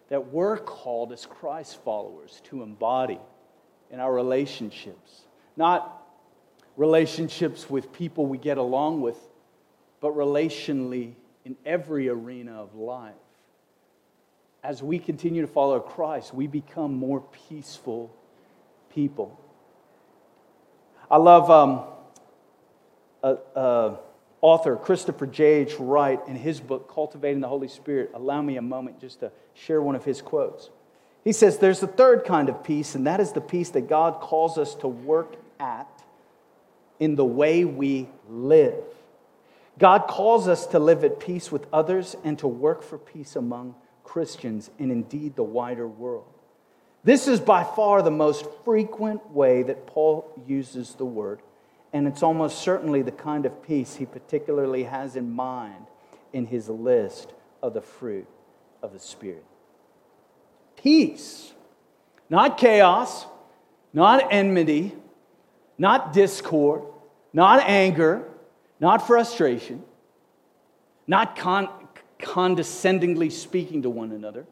that 0.10 0.32
we're 0.32 0.58
called 0.58 1.12
as 1.12 1.26
Christ 1.26 1.84
followers 1.84 2.42
to 2.46 2.64
embody 2.64 3.20
in 3.92 4.00
our 4.00 4.14
relationships. 4.14 5.24
Not 5.56 5.94
relationships 6.78 7.70
with 7.70 7.92
people 7.92 8.26
we 8.26 8.38
get 8.38 8.58
along 8.58 9.02
with, 9.02 9.18
but 10.00 10.16
relationally 10.16 11.14
in 11.44 11.58
every 11.66 12.08
arena 12.08 12.62
of 12.62 12.76
life. 12.76 13.14
As 14.64 14.84
we 14.84 15.00
continue 15.00 15.42
to 15.42 15.48
follow 15.48 15.80
Christ, 15.80 16.34
we 16.34 16.48
become 16.48 16.94
more 16.94 17.22
peaceful 17.50 18.14
people. 18.94 19.40
I 21.10 21.18
love 21.18 21.50
um, 21.50 21.84
author 24.42 24.76
Christopher 24.76 25.28
J.H. 25.28 25.76
Wright 25.80 26.20
in 26.28 26.36
his 26.36 26.60
book, 26.60 26.94
Cultivating 26.94 27.42
the 27.42 27.48
Holy 27.48 27.68
Spirit. 27.68 28.12
Allow 28.14 28.42
me 28.42 28.58
a 28.58 28.62
moment 28.62 29.00
just 29.00 29.22
to 29.22 29.32
share 29.54 29.82
one 29.82 29.96
of 29.96 30.06
his 30.06 30.22
quotes. 30.22 30.70
He 31.24 31.34
says, 31.34 31.58
There's 31.58 31.84
a 31.84 31.88
third 31.88 32.24
kind 32.24 32.50
of 32.50 32.64
peace, 32.64 32.96
and 32.96 33.08
that 33.08 33.20
is 33.20 33.32
the 33.32 33.42
peace 33.42 33.70
that 33.72 33.90
God 33.90 34.22
calls 34.22 34.58
us 34.58 34.76
to 34.76 34.88
work 34.88 35.36
at 35.60 35.88
in 37.00 37.16
the 37.16 37.26
way 37.26 37.66
we 37.66 38.10
live. 38.30 38.84
God 39.78 40.08
calls 40.08 40.48
us 40.48 40.66
to 40.68 40.80
live 40.80 41.04
at 41.04 41.20
peace 41.20 41.52
with 41.52 41.68
others 41.72 42.16
and 42.24 42.40
to 42.40 42.48
work 42.48 42.82
for 42.82 42.98
peace 42.98 43.36
among 43.36 43.76
Christians 44.04 44.72
and 44.80 44.92
indeed 44.92 45.36
the 45.36 45.44
wider 45.44 45.88
world. 45.88 46.26
This 47.04 47.28
is 47.28 47.40
by 47.40 47.64
far 47.64 48.02
the 48.02 48.12
most 48.12 48.46
frequent 48.66 49.32
way 49.32 49.64
that 49.64 49.86
Paul 49.86 50.30
uses 50.48 50.96
the 50.96 51.06
word, 51.06 51.42
and 51.98 52.08
it's 52.08 52.22
almost 52.22 52.60
certainly 52.60 53.02
the 53.02 53.12
kind 53.12 53.44
of 53.44 53.64
peace 53.64 53.96
he 53.96 54.06
particularly 54.06 54.84
has 54.84 55.16
in 55.16 55.32
mind 55.32 55.88
in 56.32 56.46
his 56.46 56.70
list 56.70 57.34
of 57.64 57.74
the 57.74 57.82
fruit 57.82 58.28
of 58.84 58.94
the 58.94 59.00
Spirit. 59.00 59.44
Peace, 60.76 61.54
not 62.30 62.60
chaos, 62.60 63.26
not 63.94 64.28
enmity, 64.32 64.94
not 65.80 66.14
discord, 66.14 66.84
not 67.34 67.64
anger, 67.64 68.24
not 68.80 69.08
frustration, 69.08 69.84
not 71.08 71.36
con- 71.36 71.70
condescendingly 72.20 73.32
speaking 73.32 73.82
to 73.82 73.90
one 73.90 74.12
another, 74.12 74.46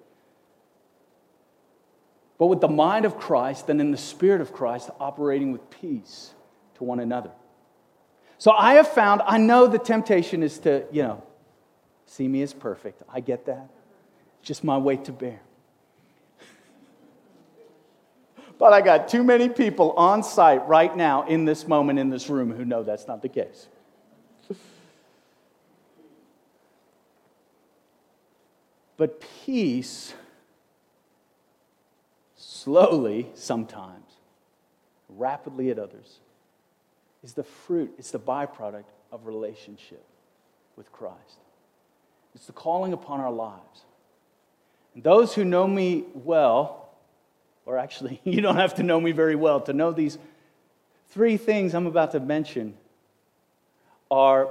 but 2.40 2.48
with 2.48 2.60
the 2.60 2.68
mind 2.68 3.06
of 3.06 3.20
Christ 3.20 3.70
and 3.70 3.80
in 3.80 3.92
the 3.92 3.98
spirit 3.98 4.42
of 4.42 4.52
Christ 4.52 4.90
operating 5.00 5.52
with 5.52 5.70
peace 5.70 6.35
to 6.76 6.84
one 6.84 7.00
another. 7.00 7.32
So 8.38 8.52
I 8.52 8.74
have 8.76 8.88
found, 8.88 9.22
I 9.26 9.38
know 9.38 9.68
the 9.68 9.80
temptation 9.80 10.44
is 10.44 10.60
to, 10.60 10.86
you 10.92 11.04
know, 11.04 11.24
see 12.06 12.28
me 12.28 12.42
as 12.42 12.54
perfect. 12.54 13.02
I 13.12 13.20
get 13.20 13.46
that. 13.46 13.70
It's 14.40 14.48
just 14.48 14.64
my 14.64 14.78
weight 14.78 15.06
to 15.06 15.12
bear. 15.12 15.40
But 18.58 18.72
I 18.72 18.80
got 18.82 19.10
too 19.10 19.24
many 19.24 19.50
people 19.50 19.92
on 19.92 20.24
site 20.24 20.66
right 20.68 20.96
now 20.96 21.28
in 21.28 21.44
this 21.44 21.68
moment 21.68 22.00
in 22.00 22.10
this 22.10 22.30
room 22.30 22.54
who 22.54 22.64
know 22.64 22.84
that's 22.84 23.08
not 23.08 23.22
the 23.22 23.30
case. 23.30 23.68
But 28.98 29.22
peace, 29.46 30.14
slowly 32.38 33.30
sometimes, 33.34 34.10
rapidly 35.10 35.70
at 35.70 35.78
others, 35.78 36.20
is 37.26 37.34
the 37.34 37.44
fruit, 37.44 37.94
it's 37.98 38.12
the 38.12 38.20
byproduct 38.20 38.86
of 39.12 39.26
relationship 39.26 40.04
with 40.78 40.92
Christ. 40.92 41.40
It's 42.36 42.46
the 42.46 42.54
calling 42.54 42.94
upon 42.94 43.20
our 43.20 43.32
lives. 43.32 43.84
And 44.94 45.04
those 45.04 45.34
who 45.34 45.44
know 45.44 45.68
me 45.68 46.06
well 46.14 46.86
or 47.66 47.78
actually, 47.78 48.22
you 48.24 48.42
don't 48.42 48.58
have 48.58 48.76
to 48.76 48.84
know 48.84 49.02
me 49.02 49.12
very 49.12 49.36
well 49.36 49.60
to 49.62 49.74
know 49.74 49.92
these 49.92 50.18
three 51.10 51.38
things 51.38 51.74
I'm 51.74 51.88
about 51.88 52.12
to 52.12 52.20
mention 52.20 52.76
are 54.12 54.48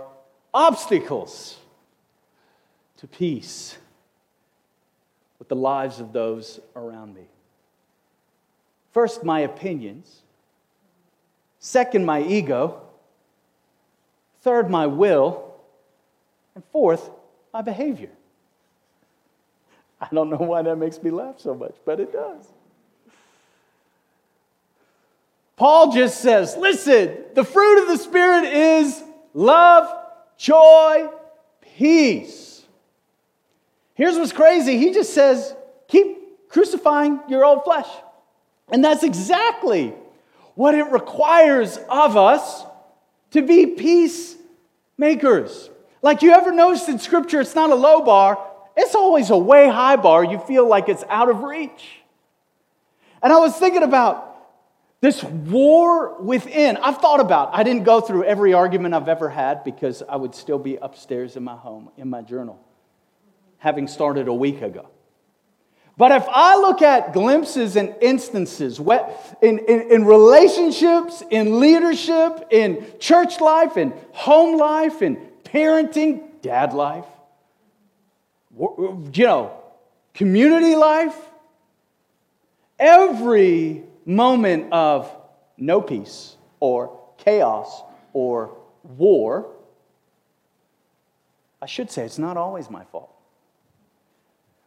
obstacles 0.53 1.57
to 2.97 3.07
peace 3.07 3.79
with 5.39 5.49
the 5.49 5.57
lives 5.57 6.01
of 6.01 6.13
those 6.13 6.59
around 6.75 7.15
me. 7.15 7.23
First, 8.93 9.25
my 9.25 9.41
opinions. 9.41 10.23
Second, 11.65 12.05
my 12.05 12.23
ego. 12.23 12.83
Third, 14.43 14.69
my 14.69 14.87
will. 14.87 15.55
And 16.55 16.63
fourth, 16.73 17.09
my 17.55 17.63
behavior. 17.63 18.11
I 19.99 20.09
don't 20.13 20.29
know 20.29 20.37
why 20.37 20.61
that 20.61 20.77
makes 20.77 21.03
me 21.03 21.11
laugh 21.11 21.37
so 21.41 21.55
much, 21.55 21.75
but 21.87 22.01
it 22.01 22.13
does. 22.13 22.47
Paul 25.57 25.91
just 25.91 26.21
says, 26.21 26.55
listen, 26.55 27.17
the 27.33 27.45
fruit 27.45 27.81
of 27.81 27.89
the 27.89 27.97
Spirit 27.97 28.45
is 28.45 29.03
love, 29.33 29.91
joy, 30.37 31.09
peace. 31.79 32.63
Here's 33.95 34.19
what's 34.19 34.33
crazy. 34.33 34.77
He 34.77 34.93
just 34.93 35.15
says, 35.15 35.57
keep 35.89 36.51
crucifying 36.51 37.21
your 37.31 37.43
old 37.43 37.65
flesh. 37.65 37.89
And 38.69 38.85
that's 38.85 39.03
exactly 39.03 39.95
what 40.55 40.75
it 40.75 40.91
requires 40.91 41.79
of 41.89 42.17
us 42.17 42.65
to 43.33 43.43
be 43.43 43.67
peacemakers. 43.67 45.71
Like 46.03 46.23
you 46.23 46.33
ever 46.33 46.53
noticed 46.53 46.89
in 46.89 46.99
Scripture, 46.99 47.41
it's 47.41 47.55
not 47.55 47.71
a 47.71 47.75
low 47.75 48.03
bar, 48.03 48.39
it's 48.77 48.95
always 48.95 49.31
a 49.31 49.39
way 49.39 49.69
high 49.69 49.97
bar. 49.97 50.25
You 50.25 50.39
feel 50.39 50.69
like 50.69 50.89
it's 50.89 51.05
out 51.09 51.29
of 51.29 51.43
reach. 51.43 52.01
And 53.23 53.33
I 53.33 53.39
was 53.39 53.57
thinking 53.57 53.83
about 53.83 54.31
this 55.01 55.23
war 55.23 56.21
within. 56.21 56.77
I've 56.77 56.99
thought 56.99 57.21
about, 57.21 57.51
I 57.53 57.63
didn't 57.63 57.85
go 57.85 58.01
through 58.01 58.25
every 58.25 58.55
argument 58.55 58.95
I've 58.95 59.09
ever 59.09 59.29
had 59.29 59.65
because 59.65 60.03
I 60.09 60.17
would 60.17 60.35
still 60.35 60.59
be 60.59 60.77
upstairs 60.77 61.37
in 61.37 61.45
my 61.45 61.57
home, 61.57 61.91
in 61.97 62.09
my 62.09 62.23
journal, 62.23 62.59
having 63.59 63.87
started 63.87 64.29
a 64.29 64.35
week 64.35 64.63
ago. 64.63 64.89
But 65.97 66.11
if 66.11 66.25
I 66.29 66.57
look 66.57 66.83
at 66.83 67.13
glimpses 67.13 67.77
and 67.77 67.95
instances 68.01 68.81
in, 68.81 69.59
in, 69.59 69.91
in, 69.93 70.05
relationships, 70.05 71.23
in 71.31 71.61
leadership, 71.61 72.49
in 72.51 72.85
church 72.99 73.41
life, 73.41 73.77
in 73.77 73.95
home 74.13 74.59
life, 74.59 75.03
in 75.03 75.17
parenting, 75.45 76.23
dad 76.43 76.73
life, 76.73 77.07
you 78.59 79.11
know, 79.19 79.53
community 80.15 80.75
life, 80.75 81.17
every 82.79 83.85
moment 84.05 84.73
of 84.73 85.09
no 85.57 85.81
peace 85.81 86.37
or 86.59 87.01
chaos 87.19 87.83
or 88.13 88.57
war, 88.83 89.47
I 91.63 91.67
should 91.67 91.91
say 91.91 92.05
it's 92.05 92.19
not 92.19 92.37
always 92.37 92.69
my 92.69 92.85
fault. 92.85 93.14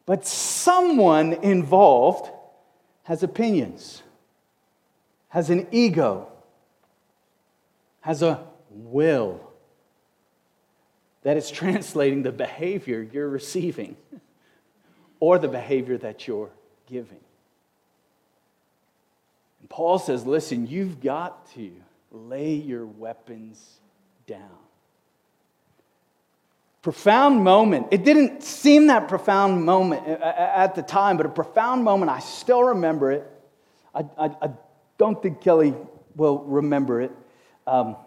But 0.08 0.26
someone 0.26 1.34
involved 1.34 2.32
has 3.04 3.22
opinions, 3.22 4.02
has 5.28 5.52
an 5.52 5.68
ego, 5.72 6.30
has 8.02 8.24
a 8.24 8.44
will 8.72 9.42
that 11.24 11.36
is 11.36 11.52
translating 11.52 12.24
the 12.24 12.32
behavior 12.32 13.06
you're 13.12 13.28
receiving 13.28 13.98
or 15.20 15.40
the 15.40 15.50
behavior 15.50 15.98
that 15.98 16.26
you're 16.26 16.52
giving. 16.90 17.20
And 19.60 19.70
Paul 19.70 20.00
says, 20.00 20.26
listen, 20.26 20.68
you've 20.68 21.02
got 21.02 21.52
to 21.56 21.70
lay 22.14 22.54
your 22.54 22.86
weapons 22.86 23.80
down. 24.26 24.67
Profound 26.82 27.44
moment. 27.44 27.88
It 27.92 28.06
didn't 28.06 28.44
seem 28.44 28.88
that 28.88 29.08
profound 29.08 29.66
moment 29.66 30.08
at 30.08 30.76
the 30.76 30.82
time, 30.82 31.18
but 31.18 31.26
a 31.26 31.30
profound 31.30 31.84
moment. 31.84 32.12
I 32.12 32.20
still 32.20 32.64
remember 32.64 33.12
it. 33.12 33.30
I, 33.94 34.06
I, 34.18 34.26
I 34.42 34.50
don't 34.98 35.22
think 35.22 35.42
Kelly 35.42 35.74
will 36.16 36.40
remember 36.40 37.02
it. 37.02 37.12
Um, 37.66 37.98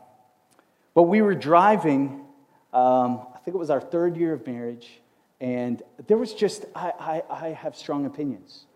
but 0.94 1.04
we 1.04 1.20
were 1.22 1.34
driving, 1.34 2.24
um, 2.72 3.26
I 3.34 3.38
think 3.38 3.54
it 3.54 3.58
was 3.58 3.70
our 3.70 3.80
third 3.80 4.16
year 4.16 4.32
of 4.32 4.46
marriage, 4.46 5.00
and 5.40 5.82
there 6.06 6.16
was 6.16 6.32
just, 6.34 6.64
I, 6.74 7.22
I, 7.28 7.46
I 7.46 7.48
have 7.48 7.76
strong 7.76 8.06
opinions. 8.06 8.66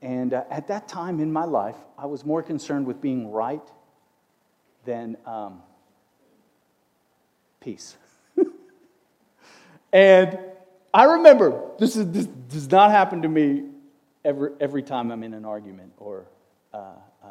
And 0.00 0.34
uh, 0.34 0.44
at 0.50 0.68
that 0.68 0.88
time 0.88 1.20
in 1.20 1.32
my 1.32 1.44
life, 1.44 1.76
I 1.96 2.06
was 2.06 2.24
more 2.24 2.42
concerned 2.42 2.86
with 2.86 3.00
being 3.00 3.30
right 3.30 3.62
than 4.84 5.16
um, 5.26 5.62
peace. 7.60 7.96
And 9.92 10.38
I 10.94 11.04
remember 11.04 11.70
this, 11.78 11.96
is, 11.96 12.10
this 12.10 12.26
does 12.26 12.70
not 12.70 12.90
happen 12.90 13.22
to 13.22 13.28
me 13.28 13.64
every, 14.24 14.50
every 14.60 14.82
time 14.82 15.10
I'm 15.10 15.22
in 15.22 15.34
an 15.34 15.44
argument 15.44 15.92
or 15.98 16.26
uh, 16.72 16.78
uh, 17.22 17.26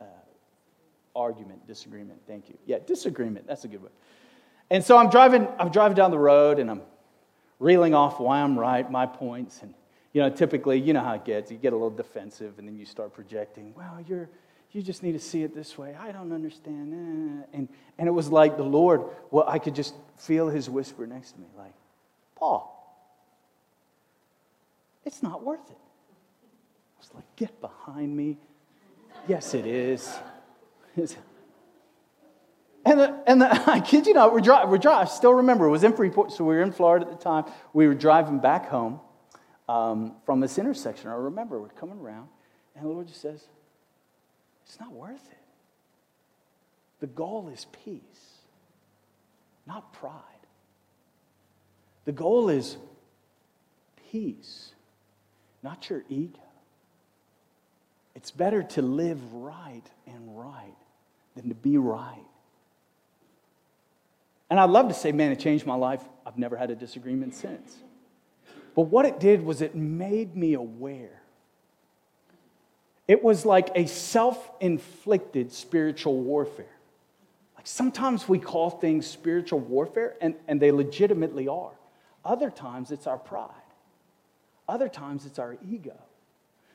uh, 0.00 0.04
argument, 1.14 1.66
disagreement. 1.66 2.20
Thank 2.26 2.48
you. 2.48 2.58
Yeah, 2.66 2.78
disagreement. 2.86 3.46
That's 3.46 3.64
a 3.64 3.68
good 3.68 3.82
one. 3.82 3.92
And 4.70 4.82
so 4.82 4.96
I'm 4.96 5.10
driving. 5.10 5.46
I'm 5.58 5.70
driving 5.70 5.96
down 5.96 6.10
the 6.10 6.18
road, 6.18 6.58
and 6.58 6.70
I'm 6.70 6.80
reeling 7.58 7.94
off 7.94 8.18
why 8.18 8.40
I'm 8.40 8.58
right, 8.58 8.90
my 8.90 9.04
points, 9.04 9.60
and 9.60 9.74
you 10.12 10.20
know, 10.20 10.30
typically, 10.30 10.78
you 10.78 10.92
know 10.92 11.00
how 11.00 11.14
it 11.14 11.24
gets. 11.24 11.50
You 11.50 11.56
get 11.56 11.72
a 11.72 11.76
little 11.76 11.90
defensive 11.90 12.58
and 12.58 12.68
then 12.68 12.76
you 12.76 12.84
start 12.84 13.14
projecting, 13.14 13.72
well, 13.74 13.98
you're, 14.06 14.28
you 14.72 14.82
just 14.82 15.02
need 15.02 15.12
to 15.12 15.18
see 15.18 15.42
it 15.42 15.54
this 15.54 15.76
way. 15.76 15.94
I 15.98 16.12
don't 16.12 16.32
understand. 16.32 17.46
And, 17.52 17.68
and 17.98 18.08
it 18.08 18.10
was 18.10 18.30
like 18.30 18.56
the 18.56 18.62
Lord, 18.62 19.02
well, 19.30 19.44
I 19.46 19.58
could 19.58 19.74
just 19.74 19.94
feel 20.16 20.48
his 20.48 20.68
whisper 20.68 21.06
next 21.06 21.32
to 21.32 21.40
me, 21.40 21.46
like, 21.56 21.74
Paul, 22.34 22.68
it's 25.04 25.22
not 25.22 25.44
worth 25.44 25.70
it. 25.70 25.76
I 25.76 26.98
was 26.98 27.10
like, 27.14 27.36
get 27.36 27.60
behind 27.60 28.16
me. 28.16 28.38
Yes, 29.28 29.54
it 29.54 29.66
is. 29.66 30.18
And, 32.84 32.98
the, 32.98 33.22
and 33.28 33.40
the, 33.40 33.70
I 33.70 33.78
kid 33.78 34.08
you 34.08 34.14
not, 34.14 34.32
we're 34.32 34.40
driving, 34.40 34.68
we're 34.68 34.78
driving. 34.78 35.06
I 35.06 35.08
still 35.08 35.34
remember, 35.34 35.66
it 35.66 35.70
was 35.70 35.84
in 35.84 35.92
Freeport, 35.92 36.32
so 36.32 36.44
we 36.44 36.56
were 36.56 36.62
in 36.62 36.72
Florida 36.72 37.06
at 37.06 37.16
the 37.16 37.22
time. 37.22 37.44
We 37.72 37.86
were 37.86 37.94
driving 37.94 38.40
back 38.40 38.68
home 38.68 39.00
um, 39.68 40.16
from 40.26 40.40
this 40.40 40.58
intersection. 40.58 41.08
I 41.08 41.14
remember 41.14 41.60
we're 41.60 41.68
coming 41.68 42.00
around, 42.00 42.26
and 42.74 42.84
the 42.84 42.88
Lord 42.88 43.06
just 43.06 43.20
says, 43.20 43.46
It's 44.66 44.78
not 44.80 44.92
worth 44.92 45.26
it. 45.30 45.38
The 47.00 47.06
goal 47.06 47.50
is 47.52 47.66
peace, 47.84 48.00
not 49.66 49.92
pride. 49.92 50.12
The 52.04 52.12
goal 52.12 52.48
is 52.48 52.76
peace, 54.10 54.72
not 55.62 55.88
your 55.90 56.02
ego. 56.08 56.38
It's 58.14 58.30
better 58.30 58.62
to 58.62 58.82
live 58.82 59.32
right 59.34 59.82
and 60.06 60.38
right 60.38 60.76
than 61.34 61.48
to 61.48 61.54
be 61.54 61.78
right. 61.78 62.24
And 64.50 64.60
I'd 64.60 64.70
love 64.70 64.88
to 64.88 64.94
say, 64.94 65.12
man, 65.12 65.32
it 65.32 65.40
changed 65.40 65.64
my 65.64 65.74
life. 65.74 66.02
I've 66.26 66.36
never 66.36 66.56
had 66.56 66.70
a 66.70 66.74
disagreement 66.74 67.34
since. 67.34 67.74
But 68.76 68.82
what 68.82 69.06
it 69.06 69.18
did 69.18 69.42
was 69.42 69.62
it 69.62 69.74
made 69.74 70.36
me 70.36 70.54
aware. 70.54 71.21
It 73.12 73.22
was 73.22 73.44
like 73.44 73.68
a 73.74 73.84
self 73.84 74.50
inflicted 74.58 75.52
spiritual 75.52 76.22
warfare. 76.22 76.78
Like 77.54 77.66
sometimes 77.66 78.26
we 78.26 78.38
call 78.38 78.70
things 78.70 79.06
spiritual 79.06 79.60
warfare, 79.60 80.14
and, 80.22 80.34
and 80.48 80.58
they 80.58 80.72
legitimately 80.72 81.46
are. 81.46 81.74
Other 82.24 82.48
times 82.48 82.90
it's 82.90 83.06
our 83.06 83.18
pride, 83.18 83.50
other 84.66 84.88
times 84.88 85.26
it's 85.26 85.38
our 85.38 85.58
ego. 85.68 85.98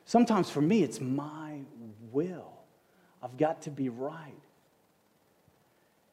Sometimes 0.04 0.48
for 0.48 0.60
me, 0.60 0.84
it's 0.84 1.00
my 1.00 1.58
will. 2.12 2.52
I've 3.20 3.36
got 3.36 3.62
to 3.62 3.70
be 3.70 3.88
right. 3.88 4.30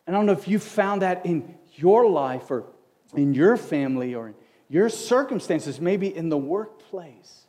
And 0.07 0.15
I 0.15 0.17
don't 0.17 0.25
know 0.25 0.31
if 0.31 0.47
you 0.47 0.57
found 0.57 1.03
that 1.03 1.27
in 1.27 1.53
your 1.75 2.09
life 2.09 2.49
or 2.49 2.63
in 3.13 3.35
your 3.35 3.57
family 3.57 4.15
or 4.15 4.29
in 4.29 4.35
your 4.69 4.89
circumstances, 4.89 5.79
maybe 5.79 6.07
in 6.07 6.29
the 6.29 6.38
workplace. 6.38 7.44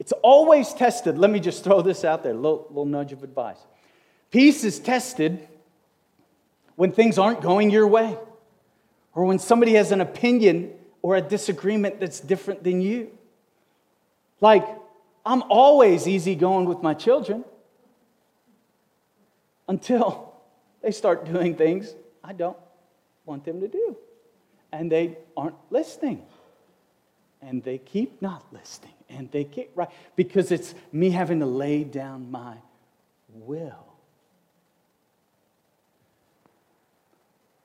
It's 0.00 0.12
always 0.22 0.72
tested. 0.72 1.18
Let 1.18 1.30
me 1.30 1.38
just 1.38 1.62
throw 1.62 1.82
this 1.82 2.04
out 2.04 2.22
there, 2.22 2.32
a 2.32 2.34
little, 2.34 2.66
little 2.70 2.86
nudge 2.86 3.12
of 3.12 3.22
advice. 3.22 3.58
Peace 4.30 4.64
is 4.64 4.80
tested 4.80 5.46
when 6.74 6.90
things 6.90 7.18
aren't 7.18 7.42
going 7.42 7.70
your 7.70 7.86
way, 7.86 8.16
or 9.14 9.26
when 9.26 9.38
somebody 9.38 9.74
has 9.74 9.92
an 9.92 10.00
opinion 10.00 10.72
or 11.02 11.16
a 11.16 11.20
disagreement 11.20 12.00
that's 12.00 12.18
different 12.18 12.64
than 12.64 12.80
you. 12.80 13.10
Like, 14.40 14.66
I'm 15.26 15.42
always 15.50 16.08
easygoing 16.08 16.64
with 16.64 16.82
my 16.82 16.94
children 16.94 17.44
until 19.68 20.32
they 20.82 20.92
start 20.92 21.26
doing 21.26 21.56
things 21.56 21.94
I 22.24 22.32
don't 22.32 22.56
want 23.26 23.44
them 23.44 23.60
to 23.60 23.68
do 23.68 23.96
and 24.72 24.90
they 24.90 25.18
aren't 25.36 25.56
listening. 25.70 26.22
And 27.42 27.62
they 27.62 27.78
keep 27.78 28.20
not 28.20 28.44
listening. 28.52 28.92
And 29.08 29.30
they 29.30 29.44
keep 29.44 29.70
right 29.74 29.88
because 30.16 30.52
it's 30.52 30.74
me 30.92 31.10
having 31.10 31.40
to 31.40 31.46
lay 31.46 31.84
down 31.84 32.30
my 32.30 32.56
will. 33.32 33.86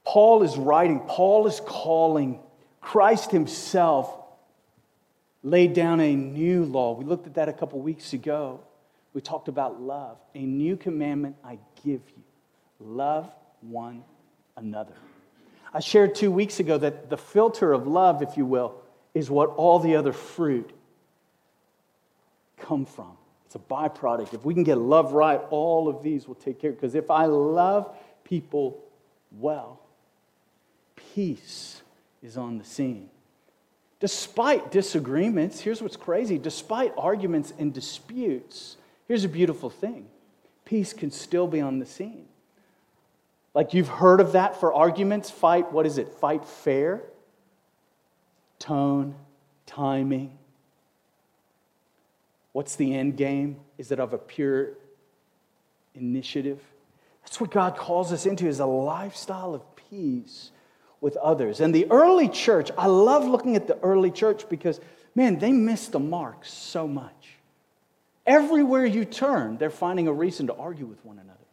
Paul 0.05 0.43
is 0.43 0.55
writing, 0.55 1.01
Paul 1.01 1.47
is 1.47 1.59
calling. 1.65 2.39
Christ 2.79 3.31
himself 3.31 4.15
laid 5.43 5.73
down 5.73 5.99
a 5.99 6.15
new 6.15 6.65
law. 6.65 6.93
We 6.93 7.05
looked 7.05 7.27
at 7.27 7.33
that 7.35 7.49
a 7.49 7.53
couple 7.53 7.79
weeks 7.79 8.13
ago. 8.13 8.61
We 9.13 9.21
talked 9.21 9.47
about 9.47 9.81
love. 9.81 10.17
A 10.33 10.39
new 10.39 10.77
commandment 10.77 11.35
I 11.43 11.57
give 11.83 12.01
you 12.15 12.23
love 12.79 13.29
one 13.61 14.03
another. 14.57 14.93
I 15.73 15.79
shared 15.79 16.15
two 16.15 16.31
weeks 16.31 16.59
ago 16.59 16.77
that 16.77 17.09
the 17.09 17.17
filter 17.17 17.73
of 17.73 17.87
love, 17.87 18.21
if 18.21 18.37
you 18.37 18.45
will, 18.45 18.75
is 19.15 19.31
what 19.31 19.49
all 19.55 19.79
the 19.79 19.95
other 19.95 20.13
fruit 20.13 20.69
come 22.57 22.85
from. 22.85 23.17
It's 23.45 23.55
a 23.55 23.59
byproduct. 23.59 24.33
If 24.33 24.45
we 24.45 24.53
can 24.53 24.63
get 24.63 24.77
love 24.77 25.13
right, 25.13 25.41
all 25.49 25.87
of 25.87 26.03
these 26.03 26.27
will 26.27 26.35
take 26.35 26.59
care. 26.59 26.71
Because 26.71 26.93
if 26.93 27.09
I 27.09 27.25
love 27.25 27.95
people 28.25 28.83
well, 29.39 29.79
peace 31.13 31.81
is 32.21 32.37
on 32.37 32.57
the 32.57 32.65
scene. 32.65 33.09
Despite 34.01 34.71
disagreements, 34.71 35.61
here's 35.61 35.81
what's 35.81 35.95
crazy 35.95 36.37
despite 36.37 36.93
arguments 36.97 37.53
and 37.57 37.73
disputes, 37.73 38.75
here's 39.07 39.23
a 39.23 39.29
beautiful 39.29 39.69
thing 39.69 40.07
peace 40.65 40.93
can 40.93 41.11
still 41.11 41.47
be 41.47 41.61
on 41.61 41.79
the 41.79 41.85
scene. 41.85 42.25
Like 43.53 43.73
you've 43.73 43.87
heard 43.87 44.19
of 44.19 44.33
that 44.33 44.59
for 44.59 44.73
arguments. 44.73 45.31
Fight, 45.31 45.71
what 45.71 45.85
is 45.85 45.97
it? 45.97 46.09
Fight 46.15 46.43
fair. 46.43 47.03
Tone, 48.65 49.13
timing. 49.67 50.35
What's 52.51 52.75
the 52.75 52.95
end 52.95 53.15
game? 53.15 53.57
Is 53.77 53.91
it 53.91 53.99
of 53.99 54.13
a 54.13 54.17
pure 54.17 54.69
initiative? 55.93 56.59
That's 57.21 57.39
what 57.39 57.51
God 57.51 57.77
calls 57.77 58.11
us 58.11 58.25
into 58.25 58.47
is 58.47 58.59
a 58.59 58.65
lifestyle 58.65 59.53
of 59.53 59.61
peace 59.75 60.49
with 60.99 61.15
others. 61.17 61.59
And 61.59 61.75
the 61.75 61.85
early 61.91 62.27
church, 62.27 62.71
I 62.75 62.87
love 62.87 63.25
looking 63.25 63.55
at 63.55 63.67
the 63.67 63.77
early 63.83 64.09
church 64.09 64.49
because, 64.49 64.79
man, 65.13 65.37
they 65.37 65.51
missed 65.51 65.91
the 65.91 65.99
mark 65.99 66.43
so 66.43 66.87
much. 66.87 67.35
Everywhere 68.25 68.87
you 68.87 69.05
turn, 69.05 69.59
they're 69.59 69.69
finding 69.69 70.07
a 70.07 70.13
reason 70.13 70.47
to 70.47 70.55
argue 70.55 70.87
with 70.87 71.05
one 71.05 71.19
another. 71.19 71.44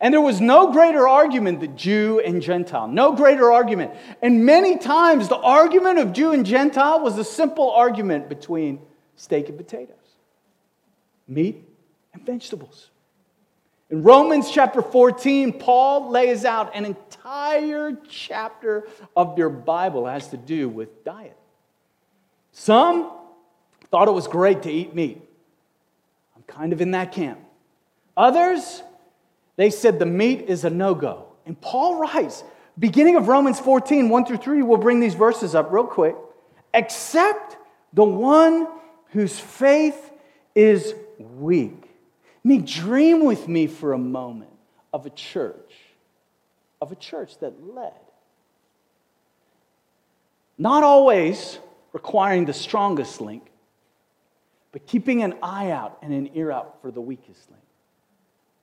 And 0.00 0.12
there 0.12 0.20
was 0.20 0.40
no 0.40 0.72
greater 0.72 1.08
argument 1.08 1.60
than 1.60 1.76
Jew 1.76 2.20
and 2.20 2.42
Gentile. 2.42 2.86
No 2.88 3.12
greater 3.12 3.50
argument. 3.50 3.92
And 4.20 4.44
many 4.44 4.78
times, 4.78 5.28
the 5.28 5.38
argument 5.38 5.98
of 5.98 6.12
Jew 6.12 6.32
and 6.32 6.44
Gentile 6.44 7.00
was 7.00 7.16
a 7.18 7.24
simple 7.24 7.70
argument 7.70 8.28
between 8.28 8.80
steak 9.16 9.48
and 9.48 9.56
potatoes, 9.56 9.96
meat 11.26 11.66
and 12.12 12.24
vegetables. 12.26 12.90
In 13.88 14.02
Romans 14.02 14.50
chapter 14.50 14.82
14, 14.82 15.60
Paul 15.60 16.10
lays 16.10 16.44
out 16.44 16.74
an 16.74 16.84
entire 16.84 17.96
chapter 18.08 18.88
of 19.16 19.38
your 19.38 19.48
Bible 19.48 20.06
has 20.06 20.28
to 20.28 20.36
do 20.36 20.68
with 20.68 21.04
diet. 21.04 21.36
Some 22.52 23.12
thought 23.90 24.08
it 24.08 24.12
was 24.12 24.26
great 24.26 24.62
to 24.62 24.70
eat 24.70 24.94
meat. 24.94 25.22
I'm 26.34 26.42
kind 26.42 26.72
of 26.72 26.80
in 26.80 26.90
that 26.92 27.12
camp. 27.12 27.38
Others, 28.16 28.82
they 29.56 29.70
said 29.70 29.98
the 29.98 30.06
meat 30.06 30.42
is 30.48 30.64
a 30.64 30.70
no 30.70 30.94
go. 30.94 31.26
And 31.44 31.60
Paul 31.60 31.98
writes, 31.98 32.44
beginning 32.78 33.16
of 33.16 33.28
Romans 33.28 33.58
14, 33.58 34.08
1 34.08 34.26
through 34.26 34.36
3, 34.38 34.62
we'll 34.62 34.78
bring 34.78 35.00
these 35.00 35.14
verses 35.14 35.54
up 35.54 35.72
real 35.72 35.86
quick. 35.86 36.16
Except 36.74 37.56
the 37.92 38.04
one 38.04 38.68
whose 39.10 39.38
faith 39.38 40.12
is 40.54 40.94
weak 41.18 41.86
me 42.46 42.58
dream 42.58 43.24
with 43.24 43.48
me 43.48 43.66
for 43.66 43.92
a 43.92 43.98
moment 43.98 44.52
of 44.92 45.04
a 45.04 45.10
church, 45.10 45.72
of 46.80 46.92
a 46.92 46.94
church 46.94 47.36
that 47.40 47.60
led. 47.60 47.92
Not 50.56 50.84
always 50.84 51.58
requiring 51.92 52.44
the 52.44 52.52
strongest 52.52 53.20
link, 53.20 53.42
but 54.70 54.86
keeping 54.86 55.24
an 55.24 55.34
eye 55.42 55.72
out 55.72 55.98
and 56.02 56.12
an 56.12 56.30
ear 56.36 56.52
out 56.52 56.80
for 56.80 56.92
the 56.92 57.00
weakest 57.00 57.50
link. 57.50 57.62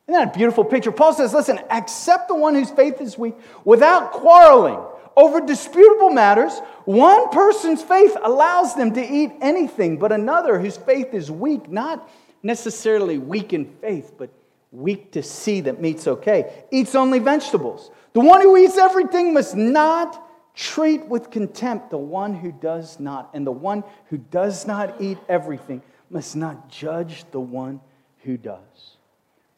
Isn't 0.07 0.19
that 0.19 0.35
a 0.35 0.37
beautiful 0.37 0.65
picture? 0.65 0.91
Paul 0.91 1.13
says, 1.13 1.33
listen, 1.33 1.59
accept 1.69 2.27
the 2.27 2.35
one 2.35 2.55
whose 2.55 2.71
faith 2.71 2.99
is 2.99 3.17
weak 3.17 3.35
without 3.63 4.11
quarreling 4.11 4.79
over 5.15 5.39
disputable 5.39 6.09
matters. 6.09 6.59
One 6.85 7.29
person's 7.29 7.81
faith 7.81 8.17
allows 8.21 8.75
them 8.75 8.93
to 8.95 9.01
eat 9.01 9.31
anything, 9.41 9.97
but 9.97 10.11
another 10.11 10.59
whose 10.59 10.75
faith 10.75 11.13
is 11.13 11.31
weak, 11.31 11.69
not 11.69 12.09
necessarily 12.41 13.17
weak 13.17 13.53
in 13.53 13.65
faith, 13.79 14.13
but 14.17 14.29
weak 14.71 15.11
to 15.11 15.23
see 15.23 15.61
that 15.61 15.79
meat's 15.79 16.07
okay, 16.07 16.65
eats 16.71 16.95
only 16.95 17.19
vegetables. 17.19 17.89
The 18.11 18.19
one 18.19 18.41
who 18.41 18.57
eats 18.57 18.77
everything 18.77 19.33
must 19.33 19.55
not 19.55 20.19
treat 20.55 21.05
with 21.05 21.31
contempt 21.31 21.89
the 21.89 21.97
one 21.97 22.33
who 22.33 22.51
does 22.51 22.99
not. 22.99 23.29
And 23.33 23.47
the 23.47 23.51
one 23.51 23.83
who 24.09 24.17
does 24.17 24.67
not 24.67 24.99
eat 24.99 25.17
everything 25.29 25.81
must 26.09 26.35
not 26.35 26.69
judge 26.69 27.23
the 27.31 27.39
one 27.39 27.79
who 28.23 28.37
does. 28.37 28.97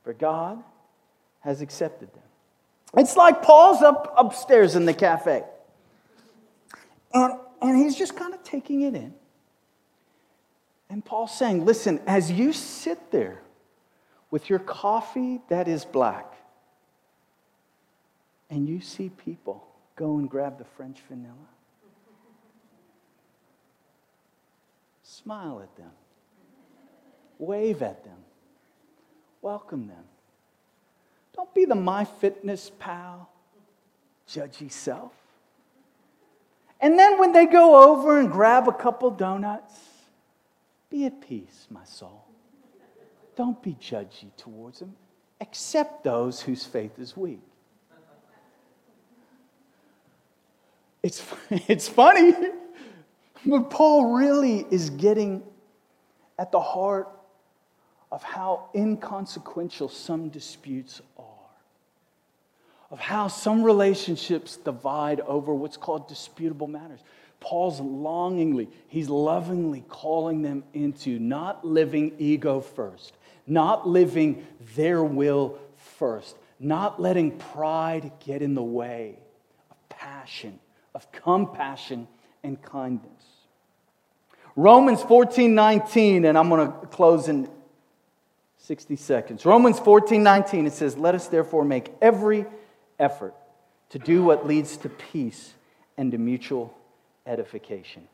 For 0.06 0.14
God 0.14 0.64
has 1.40 1.62
accepted 1.62 2.14
them. 2.14 2.24
It's 2.96 3.18
like 3.18 3.42
Paul's 3.42 3.82
up 3.82 4.14
upstairs 4.16 4.76
in 4.76 4.86
the 4.86 4.94
cafe. 4.94 5.44
And, 7.12 7.34
and 7.60 7.76
he's 7.76 7.96
just 7.96 8.16
kind 8.16 8.32
of 8.32 8.44
taking 8.44 8.82
it 8.82 8.94
in. 8.94 9.16
And 10.92 11.04
Paul's 11.04 11.36
saying, 11.36 11.66
listen, 11.66 12.00
as 12.06 12.32
you 12.32 12.54
sit 12.54 13.10
there 13.10 13.42
with 14.30 14.48
your 14.48 14.60
coffee 14.60 15.42
that 15.50 15.68
is 15.68 15.86
black, 15.86 16.36
and 18.52 18.70
you 18.70 18.82
see 18.82 19.10
people 19.10 19.66
go 19.96 20.20
and 20.20 20.30
grab 20.30 20.60
the 20.60 20.66
French 20.66 21.00
vanilla, 21.10 21.34
smile 25.02 25.62
at 25.64 25.76
them, 25.76 25.92
wave 27.40 27.82
at 27.82 28.04
them, 28.04 28.25
welcome 29.46 29.88
them. 29.88 30.04
Don't 31.36 31.54
be 31.54 31.66
the 31.66 31.76
my 31.76 32.04
fitness 32.04 32.72
pal, 32.80 33.30
judgy 34.28 34.72
self. 34.72 35.14
And 36.82 36.98
then 36.98 37.20
when 37.20 37.32
they 37.32 37.46
go 37.46 37.92
over 37.94 38.20
and 38.20 38.32
grab 38.32 38.68
a 38.68 38.74
couple 38.74 39.12
donuts, 39.12 39.76
be 40.90 41.06
at 41.06 41.22
peace, 41.22 41.68
my 41.70 41.84
soul. 41.84 42.26
Don't 43.36 43.62
be 43.62 43.74
judgy 43.76 44.36
towards 44.36 44.80
them, 44.80 44.96
except 45.40 46.04
those 46.04 46.42
whose 46.42 46.66
faith 46.66 46.98
is 46.98 47.16
weak. 47.16 47.42
It's, 51.04 51.24
it's 51.52 51.88
funny, 51.88 52.34
but 53.46 53.70
Paul 53.70 54.16
really 54.18 54.66
is 54.72 54.90
getting 54.90 55.44
at 56.40 56.52
the 56.52 56.60
heart 56.60 57.10
of 58.16 58.24
how 58.24 58.70
inconsequential 58.74 59.90
some 59.90 60.30
disputes 60.30 61.02
are, 61.20 61.26
of 62.90 62.98
how 62.98 63.28
some 63.28 63.62
relationships 63.62 64.56
divide 64.56 65.20
over 65.20 65.54
what's 65.54 65.76
called 65.76 66.08
disputable 66.08 66.66
matters. 66.66 67.02
Paul's 67.42 67.82
longingly, 67.82 68.70
he's 68.88 69.10
lovingly 69.10 69.84
calling 69.90 70.44
them 70.44 70.64
into 70.74 71.20
not 71.20 71.68
living 71.68 72.14
ego 72.18 72.62
first, 72.62 73.18
not 73.46 73.86
living 73.86 74.48
their 74.78 75.04
will 75.04 75.60
first, 76.00 76.38
not 76.58 77.02
letting 77.02 77.38
pride 77.38 78.14
get 78.26 78.42
in 78.42 78.56
the 78.56 78.64
way 78.64 79.20
of 79.70 79.90
passion, 79.90 80.58
of 80.94 81.12
compassion 81.12 82.08
and 82.44 82.62
kindness. 82.62 83.12
Romans 84.56 85.02
14 85.04 85.54
19, 85.54 86.24
and 86.24 86.38
I'm 86.38 86.48
going 86.48 86.66
to 86.66 86.88
close 86.88 87.28
in 87.28 87.50
60 88.66 88.96
seconds. 88.96 89.46
Romans 89.46 89.80
14 89.80 90.24
19, 90.24 90.66
it 90.66 90.74
says, 90.74 90.98
Let 90.98 91.14
us 91.14 91.28
therefore 91.28 91.64
make 91.64 91.94
every 92.02 92.46
effort 92.98 93.36
to 93.90 94.00
do 94.00 94.24
what 94.24 94.48
leads 94.48 94.78
to 94.78 94.90
peace 94.90 95.54
and 95.98 96.12
to 96.12 96.18
mutual 96.18 96.76
edification. 97.28 98.08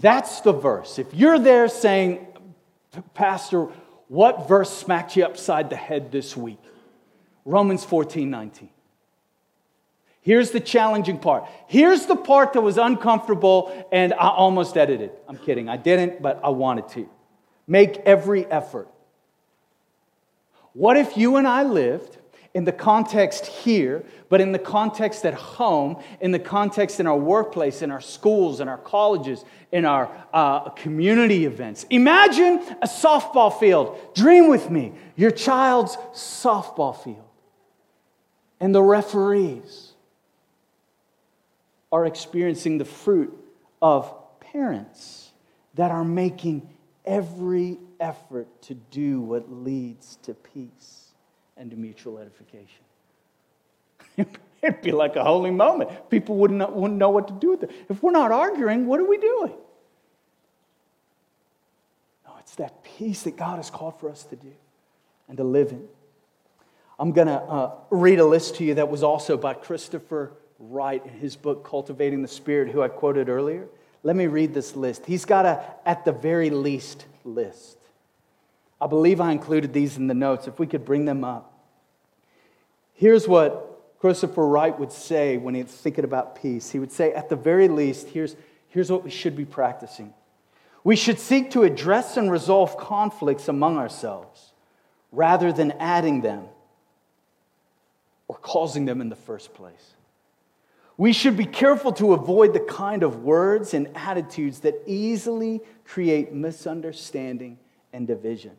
That's 0.00 0.42
the 0.42 0.52
verse. 0.52 0.98
If 0.98 1.14
you're 1.14 1.38
there 1.38 1.68
saying, 1.68 2.26
Pastor, 3.14 3.68
what 4.08 4.46
verse 4.48 4.70
smacked 4.70 5.16
you 5.16 5.24
upside 5.24 5.70
the 5.70 5.76
head 5.76 6.12
this 6.12 6.36
week? 6.36 6.60
Romans 7.46 7.82
14, 7.84 8.28
19. 8.28 8.68
Here's 10.20 10.50
the 10.50 10.60
challenging 10.60 11.18
part. 11.18 11.44
Here's 11.66 12.04
the 12.04 12.16
part 12.16 12.52
that 12.52 12.60
was 12.60 12.76
uncomfortable 12.76 13.88
and 13.90 14.12
I 14.12 14.28
almost 14.28 14.76
edited. 14.76 15.12
I'm 15.26 15.38
kidding. 15.38 15.70
I 15.70 15.78
didn't, 15.78 16.20
but 16.20 16.40
I 16.44 16.50
wanted 16.50 16.88
to. 16.90 17.08
Make 17.66 17.96
every 18.04 18.44
effort. 18.44 18.88
What 20.72 20.96
if 20.96 21.16
you 21.16 21.36
and 21.36 21.46
I 21.46 21.62
lived 21.62 22.16
in 22.52 22.64
the 22.64 22.72
context 22.72 23.46
here, 23.46 24.04
but 24.28 24.40
in 24.40 24.50
the 24.52 24.58
context 24.58 25.24
at 25.24 25.34
home, 25.34 26.02
in 26.20 26.32
the 26.32 26.38
context 26.38 26.98
in 26.98 27.06
our 27.06 27.16
workplace, 27.16 27.80
in 27.80 27.90
our 27.90 28.00
schools, 28.00 28.60
in 28.60 28.68
our 28.68 28.78
colleges, 28.78 29.44
in 29.70 29.84
our 29.84 30.10
uh, 30.32 30.70
community 30.70 31.44
events. 31.44 31.86
Imagine 31.90 32.58
a 32.82 32.88
softball 32.88 33.56
field. 33.58 33.96
Dream 34.14 34.48
with 34.48 34.68
me 34.68 34.92
your 35.16 35.30
child's 35.30 35.96
softball 36.12 36.96
field. 36.96 37.28
And 38.58 38.74
the 38.74 38.82
referees 38.82 39.92
are 41.92 42.04
experiencing 42.04 42.78
the 42.78 42.84
fruit 42.84 43.32
of 43.80 44.12
parents 44.40 45.30
that 45.74 45.90
are 45.90 46.04
making 46.04 46.68
every 47.04 47.78
effort 48.00 48.62
to 48.62 48.74
do 48.74 49.20
what 49.20 49.52
leads 49.52 50.16
to 50.22 50.34
peace 50.34 51.12
and 51.56 51.70
to 51.70 51.76
mutual 51.76 52.18
edification. 52.18 52.84
It'd 54.62 54.82
be 54.82 54.92
like 54.92 55.16
a 55.16 55.24
holy 55.24 55.50
moment. 55.50 56.10
People 56.10 56.36
wouldn't 56.36 56.72
wouldn't 56.72 56.98
know 56.98 57.10
what 57.10 57.28
to 57.28 57.34
do 57.34 57.50
with 57.50 57.62
it. 57.64 57.70
If 57.88 58.02
we're 58.02 58.10
not 58.10 58.32
arguing, 58.32 58.86
what 58.86 59.00
are 59.00 59.04
we 59.04 59.18
doing? 59.18 59.52
No, 62.26 62.32
it's 62.40 62.54
that 62.56 62.82
peace 62.82 63.22
that 63.22 63.36
God 63.36 63.56
has 63.56 63.70
called 63.70 63.98
for 64.00 64.10
us 64.10 64.24
to 64.24 64.36
do 64.36 64.52
and 65.28 65.36
to 65.38 65.44
live 65.44 65.70
in. 65.70 65.86
I'm 66.98 67.12
going 67.12 67.28
to 67.28 67.40
uh, 67.40 67.74
read 67.88 68.20
a 68.20 68.26
list 68.26 68.56
to 68.56 68.64
you 68.64 68.74
that 68.74 68.90
was 68.90 69.02
also 69.02 69.38
by 69.38 69.54
Christopher 69.54 70.32
Wright 70.58 71.02
in 71.04 71.12
his 71.12 71.34
book, 71.34 71.64
Cultivating 71.64 72.20
the 72.20 72.28
Spirit, 72.28 72.70
who 72.70 72.82
I 72.82 72.88
quoted 72.88 73.30
earlier. 73.30 73.66
Let 74.02 74.16
me 74.16 74.26
read 74.26 74.52
this 74.52 74.76
list. 74.76 75.06
He's 75.06 75.24
got 75.24 75.46
a, 75.46 75.64
at 75.86 76.04
the 76.04 76.12
very 76.12 76.50
least, 76.50 77.06
list. 77.24 77.78
I 78.80 78.86
believe 78.86 79.20
I 79.20 79.32
included 79.32 79.72
these 79.72 79.96
in 79.96 80.06
the 80.06 80.14
notes. 80.14 80.48
If 80.48 80.58
we 80.58 80.66
could 80.66 80.84
bring 80.84 81.04
them 81.04 81.24
up. 81.24 81.52
Here's 82.94 83.28
what 83.28 83.98
Christopher 83.98 84.46
Wright 84.46 84.78
would 84.78 84.92
say 84.92 85.36
when 85.36 85.54
he's 85.54 85.66
thinking 85.66 86.04
about 86.04 86.40
peace, 86.40 86.70
he 86.70 86.78
would 86.78 86.92
say, 86.92 87.12
at 87.12 87.28
the 87.28 87.36
very 87.36 87.68
least, 87.68 88.08
here's, 88.08 88.36
here's 88.68 88.90
what 88.90 89.04
we 89.04 89.10
should 89.10 89.36
be 89.36 89.44
practicing. 89.44 90.14
We 90.84 90.96
should 90.96 91.18
seek 91.18 91.50
to 91.50 91.62
address 91.62 92.16
and 92.16 92.30
resolve 92.30 92.76
conflicts 92.78 93.48
among 93.48 93.76
ourselves 93.76 94.52
rather 95.12 95.52
than 95.52 95.72
adding 95.72 96.22
them 96.22 96.44
or 98.28 98.36
causing 98.36 98.86
them 98.86 99.00
in 99.00 99.10
the 99.10 99.16
first 99.16 99.52
place. 99.52 99.94
We 100.96 101.12
should 101.12 101.36
be 101.36 101.46
careful 101.46 101.92
to 101.94 102.12
avoid 102.12 102.52
the 102.52 102.60
kind 102.60 103.02
of 103.02 103.22
words 103.22 103.74
and 103.74 103.88
attitudes 103.94 104.60
that 104.60 104.74
easily 104.86 105.60
create 105.84 106.32
misunderstanding 106.32 107.58
and 107.92 108.06
division. 108.06 108.52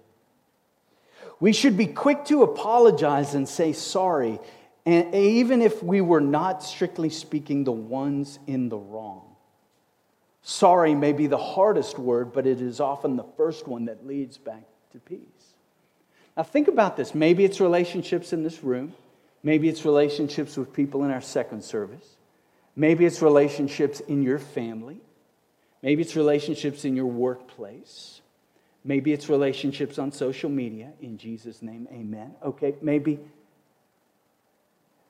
We 1.41 1.53
should 1.53 1.75
be 1.75 1.87
quick 1.87 2.23
to 2.25 2.43
apologize 2.43 3.33
and 3.33 3.49
say 3.49 3.73
sorry, 3.73 4.39
and 4.85 5.13
even 5.13 5.61
if 5.61 5.83
we 5.83 5.99
were 5.99 6.21
not 6.21 6.63
strictly 6.63 7.09
speaking 7.09 7.63
the 7.63 7.71
ones 7.71 8.39
in 8.47 8.69
the 8.69 8.77
wrong. 8.77 9.35
Sorry 10.43 10.95
may 10.95 11.13
be 11.13 11.27
the 11.27 11.37
hardest 11.37 11.99
word, 11.99 12.31
but 12.31 12.47
it 12.47 12.61
is 12.61 12.79
often 12.79 13.15
the 13.15 13.25
first 13.37 13.67
one 13.67 13.85
that 13.85 14.05
leads 14.05 14.37
back 14.37 14.63
to 14.91 14.99
peace. 14.99 15.19
Now, 16.37 16.43
think 16.43 16.67
about 16.67 16.95
this. 16.95 17.13
Maybe 17.13 17.43
it's 17.43 17.59
relationships 17.59 18.33
in 18.33 18.43
this 18.43 18.63
room. 18.63 18.93
Maybe 19.43 19.67
it's 19.67 19.83
relationships 19.83 20.55
with 20.55 20.71
people 20.71 21.03
in 21.03 21.11
our 21.11 21.21
second 21.21 21.63
service. 21.63 22.17
Maybe 22.75 23.05
it's 23.05 23.21
relationships 23.21 23.99
in 23.99 24.21
your 24.21 24.39
family. 24.39 25.01
Maybe 25.81 26.03
it's 26.03 26.15
relationships 26.15 26.85
in 26.85 26.95
your 26.95 27.07
workplace. 27.07 28.20
Maybe 28.83 29.13
it's 29.13 29.29
relationships 29.29 29.99
on 29.99 30.11
social 30.11 30.49
media. 30.49 30.91
In 31.01 31.17
Jesus' 31.17 31.61
name, 31.61 31.87
amen. 31.91 32.33
Okay, 32.43 32.75
maybe 32.81 33.19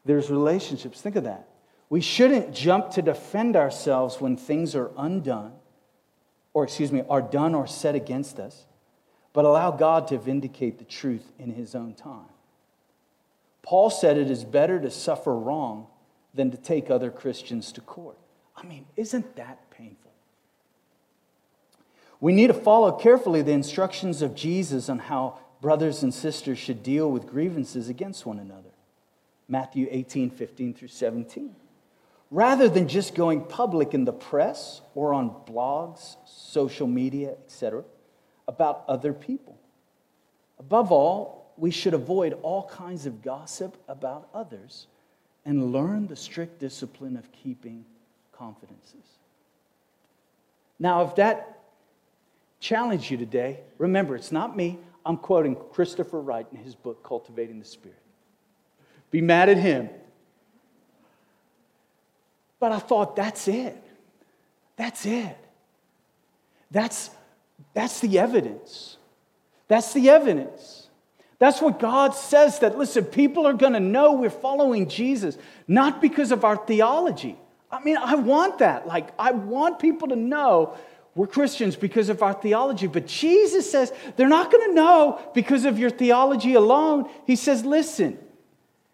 there's 0.04 0.30
relationships. 0.30 1.02
Think 1.02 1.16
of 1.16 1.24
that. 1.24 1.48
We 1.90 2.02
shouldn't 2.02 2.54
jump 2.54 2.92
to 2.92 3.02
defend 3.02 3.56
ourselves 3.56 4.20
when 4.20 4.38
things 4.38 4.76
are 4.76 4.92
undone, 4.98 5.54
or 6.54 6.64
excuse 6.64 6.92
me, 6.92 7.04
are 7.10 7.22
done 7.22 7.54
or 7.54 7.68
said 7.68 7.96
against 7.96 8.40
us, 8.40 8.66
but 9.34 9.46
allow 9.46 9.72
God 9.72 10.08
to 10.08 10.18
vindicate 10.18 10.78
the 10.78 10.86
truth 10.86 11.32
in 11.40 11.52
His 11.52 11.76
own 11.76 11.94
time. 11.94 12.30
Paul 13.62 13.90
said 13.90 14.18
it 14.18 14.32
is 14.32 14.44
better 14.44 14.80
to 14.82 14.90
suffer 14.90 15.38
wrong 15.38 15.88
than 16.34 16.52
to 16.52 16.58
take 16.58 16.90
other 16.90 17.12
Christians 17.12 17.72
to 17.74 17.82
court. 17.82 18.18
I 18.56 18.64
mean, 18.64 18.86
isn't 18.96 19.36
that 19.36 19.70
painful? 19.72 20.11
We 22.22 22.32
need 22.32 22.48
to 22.48 22.54
follow 22.54 22.92
carefully 22.92 23.42
the 23.42 23.52
instructions 23.52 24.22
of 24.22 24.36
Jesus 24.36 24.88
on 24.90 25.00
how 25.00 25.40
brothers 25.60 26.04
and 26.04 26.14
sisters 26.14 26.60
should 26.60 26.84
deal 26.84 27.12
with 27.12 27.28
grievances 27.28 27.90
against 27.90 28.26
one 28.26 28.40
another. 28.40 28.70
Matthew 29.50 29.88
18, 29.90 30.30
15 30.30 30.74
through 30.76 30.88
17. 30.88 31.56
Rather 32.30 32.70
than 32.70 32.88
just 32.88 33.16
going 33.16 33.44
public 33.44 33.94
in 33.94 34.06
the 34.06 34.14
press 34.14 34.82
or 34.96 35.14
on 35.14 35.32
blogs, 35.46 36.16
social 36.26 36.88
media, 36.88 37.32
etc., 37.32 37.84
about 38.48 38.86
other 38.88 39.14
people. 39.14 39.58
Above 40.60 40.92
all, 40.92 41.52
we 41.58 41.72
should 41.72 41.94
avoid 41.94 42.38
all 42.44 42.68
kinds 42.68 43.06
of 43.06 43.22
gossip 43.22 43.76
about 43.88 44.30
others 44.34 44.88
and 45.44 45.74
learn 45.74 46.08
the 46.08 46.16
strict 46.16 46.60
discipline 46.60 47.18
of 47.18 47.32
keeping 47.32 47.84
confidences. 48.32 49.18
Now, 50.80 51.04
if 51.04 51.16
that 51.16 51.51
challenged 52.62 53.12
you 53.12 53.17
today, 53.17 53.60
remember, 53.78 54.15
it's 54.15 54.32
not 54.32 54.56
me. 54.56 54.80
I'm 55.06 55.17
quoting 55.17 55.58
Christopher 55.74 56.21
Wright 56.21 56.45
in 56.54 56.60
his 56.60 56.76
book, 56.76 57.04
Cultivating 57.04 57.60
the 57.60 57.65
Spirit. 57.65 57.97
Be 59.10 59.19
mad 59.19 59.50
at 59.50 59.58
him. 59.58 59.89
But 62.60 62.71
I 62.71 62.80
thought, 62.80 63.15
that's 63.15 63.47
it. 63.47 63.76
That's 64.78 65.06
it. 65.06 65.36
That's, 66.69 67.10
that's 67.74 68.00
the 68.00 68.19
evidence. 68.19 68.97
That's 69.67 69.91
the 69.93 70.10
evidence. 70.10 70.88
That's 71.39 71.60
what 71.60 71.80
God 71.80 72.13
says 72.13 72.60
that, 72.60 72.78
listen, 72.78 73.04
people 73.06 73.47
are 73.47 73.54
going 73.54 73.74
to 73.74 73.80
know 73.80 74.13
we're 74.13 74.30
following 74.30 74.88
Jesus, 74.88 75.38
not 75.67 76.00
because 76.00 76.32
of 76.32 76.45
our 76.45 76.56
theology. 76.56 77.36
I 77.71 77.84
mean, 77.84 77.97
I 77.97 78.13
want 78.13 78.60
that. 78.60 78.86
Like, 78.86 79.10
I 79.17 79.32
want 79.32 79.80
people 79.80 80.10
to 80.10 80.15
know 80.15 80.78
we're 81.13 81.28
Christians 81.28 81.76
because 81.76 82.10
of 82.10 82.24
our 82.24 82.34
theology. 82.34 82.88
But 82.88 83.06
Jesus 83.06 83.69
says 83.69 83.91
they're 84.15 84.30
not 84.30 84.52
going 84.52 84.69
to 84.69 84.76
know 84.76 85.21
because 85.34 85.65
of 85.65 85.78
your 85.78 85.89
theology 85.89 86.54
alone. 86.54 87.10
He 87.28 87.36
says, 87.36 87.65
listen, 87.65 88.17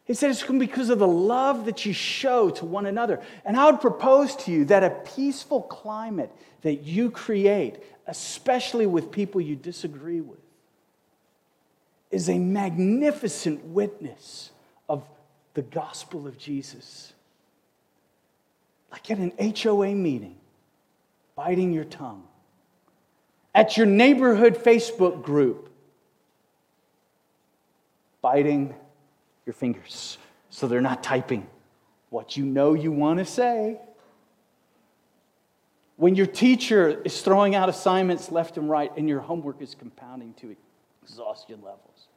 he 0.06 0.14
says 0.14 0.42
it's 0.42 0.52
because 0.52 0.90
of 0.90 1.00
the 1.00 1.08
love 1.08 1.66
that 1.66 1.86
you 1.86 1.94
show 1.94 2.50
to 2.52 2.66
one 2.66 2.86
another. 2.86 3.22
And 3.46 3.58
I 3.58 3.70
would 3.70 3.82
propose 3.82 4.36
to 4.38 4.52
you 4.52 4.66
that 4.66 4.84
a 4.84 4.90
peaceful 4.90 5.62
climate 5.62 6.32
that 6.62 6.84
you 6.84 7.12
create, 7.12 7.84
especially 8.08 8.88
with 8.88 9.12
people 9.12 9.42
you 9.42 9.56
disagree 9.56 10.22
with, 10.22 10.40
is 12.10 12.30
a 12.30 12.40
magnificent 12.40 13.64
witness 13.66 14.52
of 14.88 15.04
the 15.54 15.62
gospel 15.62 16.26
of 16.26 16.38
Jesus. 16.38 17.14
Like 18.92 19.12
at 19.12 19.18
an 19.18 19.34
HOA 19.56 19.94
meeting, 19.94 20.37
biting 21.38 21.72
your 21.72 21.86
tongue. 21.86 22.24
At 23.56 23.78
your 23.78 23.86
neighborhood 23.86 24.56
Facebook 24.56 25.24
group, 25.24 25.70
biting 28.22 28.76
your 29.46 29.54
fingers 29.54 30.18
so 30.50 30.68
they're 30.68 30.82
not 30.82 31.02
typing 31.02 31.48
what 32.10 32.36
you 32.36 32.46
know 32.46 32.74
you 32.74 32.92
want 32.92 33.20
to 33.20 33.26
say. 33.26 33.80
When 35.96 36.16
your 36.16 36.28
teacher 36.28 37.02
is 37.04 37.22
throwing 37.22 37.56
out 37.56 37.70
assignments 37.70 38.32
left 38.32 38.58
and 38.58 38.70
right 38.70 38.92
and 38.98 39.08
your 39.08 39.22
homework 39.22 39.62
is 39.62 39.74
compounding 39.74 40.34
to 40.36 40.56
exhaustion 41.02 41.62
levels 41.62 42.08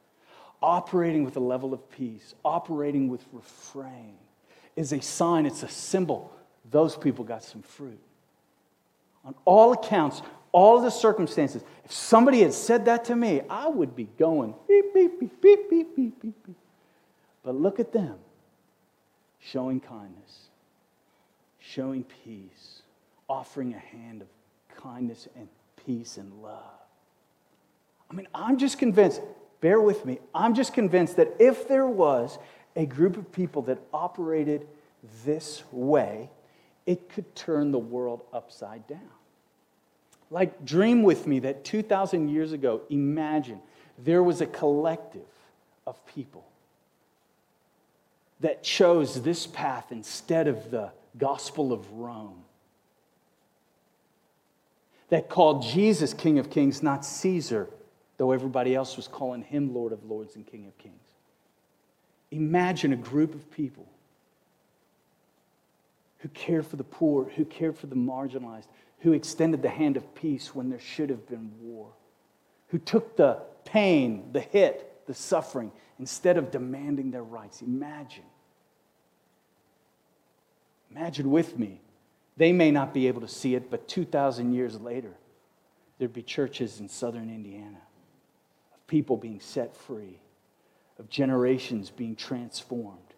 operating 0.61 1.23
with 1.23 1.35
a 1.37 1.39
level 1.39 1.73
of 1.73 1.89
peace, 1.89 2.35
operating 2.45 3.07
with 3.07 3.25
refrain, 3.31 4.13
is 4.75 4.93
a 4.93 5.01
sign, 5.01 5.45
it's 5.45 5.63
a 5.63 5.67
symbol. 5.67 6.31
Those 6.69 6.95
people 6.95 7.25
got 7.25 7.43
some 7.43 7.61
fruit. 7.61 7.99
On 9.25 9.35
all 9.45 9.73
accounts, 9.73 10.21
all 10.51 10.81
the 10.81 10.89
circumstances, 10.89 11.63
if 11.85 11.91
somebody 11.91 12.41
had 12.41 12.53
said 12.53 12.85
that 12.85 13.05
to 13.05 13.15
me, 13.15 13.41
I 13.49 13.67
would 13.67 13.95
be 13.95 14.07
going 14.17 14.55
beep, 14.67 14.93
beep, 14.93 15.19
beep, 15.19 15.41
beep, 15.41 15.69
beep, 15.69 15.95
beep, 15.95 16.21
beep, 16.21 16.45
beep. 16.45 16.55
But 17.43 17.55
look 17.55 17.79
at 17.79 17.91
them 17.91 18.15
showing 19.39 19.79
kindness, 19.79 20.49
showing 21.59 22.03
peace, 22.23 22.81
offering 23.27 23.73
a 23.73 23.79
hand 23.79 24.21
of 24.21 24.27
kindness 24.81 25.27
and 25.35 25.47
peace 25.85 26.17
and 26.17 26.41
love. 26.41 26.61
I 28.09 28.13
mean, 28.13 28.27
I'm 28.33 28.57
just 28.57 28.77
convinced 28.77 29.21
bear 29.61 29.79
with 29.79 30.05
me. 30.05 30.19
I'm 30.33 30.53
just 30.53 30.73
convinced 30.73 31.15
that 31.17 31.35
if 31.39 31.67
there 31.67 31.87
was 31.87 32.39
a 32.75 32.85
group 32.85 33.15
of 33.15 33.31
people 33.31 33.61
that 33.63 33.77
operated 33.93 34.67
this 35.23 35.63
way, 35.71 36.29
it 36.85 37.09
could 37.09 37.35
turn 37.35 37.71
the 37.71 37.79
world 37.79 38.23
upside 38.33 38.85
down. 38.87 38.99
Like, 40.29 40.65
dream 40.65 41.03
with 41.03 41.27
me 41.27 41.39
that 41.39 41.65
2,000 41.65 42.29
years 42.29 42.53
ago, 42.53 42.81
imagine 42.89 43.59
there 43.97 44.23
was 44.23 44.41
a 44.41 44.45
collective 44.45 45.27
of 45.85 46.03
people 46.05 46.45
that 48.39 48.63
chose 48.63 49.21
this 49.21 49.45
path 49.45 49.91
instead 49.91 50.47
of 50.47 50.71
the 50.71 50.91
gospel 51.17 51.73
of 51.73 51.91
Rome. 51.91 52.43
That 55.09 55.29
called 55.29 55.63
Jesus 55.63 56.13
King 56.13 56.39
of 56.39 56.49
Kings, 56.49 56.81
not 56.81 57.05
Caesar 57.05 57.67
though 58.21 58.33
everybody 58.33 58.75
else 58.75 58.97
was 58.97 59.07
calling 59.07 59.41
him 59.41 59.73
Lord 59.73 59.91
of 59.91 60.03
Lords 60.05 60.35
and 60.35 60.45
King 60.45 60.67
of 60.67 60.77
Kings. 60.77 60.93
Imagine 62.29 62.93
a 62.93 62.95
group 62.95 63.33
of 63.33 63.49
people 63.49 63.87
who 66.21 66.29
cared 66.29 66.65
for 66.65 66.75
the 66.75 66.83
poor, 66.83 67.25
who 67.35 67.45
cared 67.45 67.77
for 67.77 67.87
the 67.87 67.95
marginalized, 67.95 68.67
who 68.99 69.13
extended 69.13 69.61
the 69.61 69.69
hand 69.69 69.97
of 69.97 70.15
peace 70.15 70.53
when 70.53 70.69
there 70.69 70.79
should 70.79 71.09
have 71.09 71.27
been 71.27 71.51
war, 71.59 71.87
who 72.67 72.77
took 72.77 73.17
the 73.17 73.39
pain, 73.65 74.29
the 74.31 74.39
hit, 74.39 75.01
the 75.07 75.13
suffering, 75.13 75.71
instead 75.99 76.37
of 76.37 76.51
demanding 76.51 77.09
their 77.09 77.23
rights. 77.23 77.61
Imagine. 77.61 78.23
Imagine 80.91 81.31
with 81.31 81.57
me. 81.57 81.81
They 82.37 82.51
may 82.51 82.69
not 82.69 82.93
be 82.93 83.07
able 83.07 83.21
to 83.21 83.27
see 83.27 83.55
it, 83.55 83.71
but 83.71 83.87
2,000 83.87 84.53
years 84.53 84.79
later, 84.79 85.13
there'd 85.97 86.13
be 86.13 86.21
churches 86.21 86.79
in 86.79 86.87
southern 86.87 87.29
Indiana 87.29 87.81
of 88.73 88.87
people 88.87 89.17
being 89.17 89.39
set 89.39 89.75
free, 89.75 90.19
of 90.99 91.09
generations 91.09 91.89
being 91.89 92.15
transformed 92.15 93.10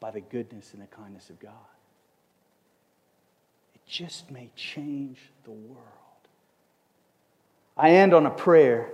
by 0.00 0.10
the 0.10 0.20
goodness 0.20 0.72
and 0.72 0.82
the 0.82 0.86
kindness 0.86 1.30
of 1.30 1.38
God. 1.40 1.52
It 3.74 3.80
just 3.86 4.30
may 4.30 4.50
change 4.56 5.18
the 5.44 5.50
world. 5.50 5.82
I 7.76 7.90
end 7.90 8.14
on 8.14 8.26
a 8.26 8.30
prayer. 8.30 8.90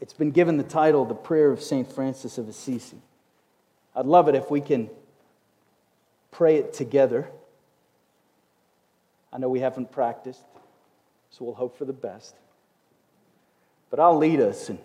It's 0.00 0.12
been 0.12 0.30
given 0.30 0.56
the 0.56 0.64
title, 0.64 1.04
The 1.04 1.14
Prayer 1.14 1.50
of 1.50 1.62
St. 1.62 1.90
Francis 1.90 2.38
of 2.38 2.48
Assisi. 2.48 2.96
I'd 3.94 4.06
love 4.06 4.28
it 4.28 4.34
if 4.34 4.50
we 4.50 4.60
can 4.60 4.88
pray 6.30 6.56
it 6.56 6.72
together. 6.72 7.28
I 9.32 9.38
know 9.38 9.48
we 9.48 9.60
haven't 9.60 9.92
practiced, 9.92 10.42
so 11.30 11.44
we'll 11.44 11.54
hope 11.54 11.76
for 11.76 11.84
the 11.84 11.92
best. 11.92 12.34
But 13.90 14.00
I'll 14.00 14.16
lead 14.16 14.40
us, 14.40 14.68
and 14.68 14.78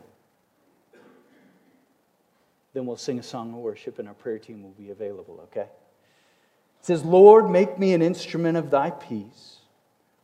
then 2.76 2.86
we'll 2.86 2.97
sing 2.97 3.17
a 3.17 3.23
song 3.23 3.51
of 3.51 3.55
worship, 3.55 3.99
and 3.99 4.07
our 4.07 4.13
prayer 4.13 4.38
team 4.38 4.61
will 4.61 4.71
be 4.71 4.89
available, 4.89 5.39
okay? 5.45 5.61
It 5.61 6.86
says, 6.86 7.05
Lord, 7.05 7.49
make 7.49 7.80
me 7.80 7.93
an 7.93 8.01
instrument 8.01 8.57
of 8.57 8.69
thy 8.69 8.91
peace. 8.91 9.59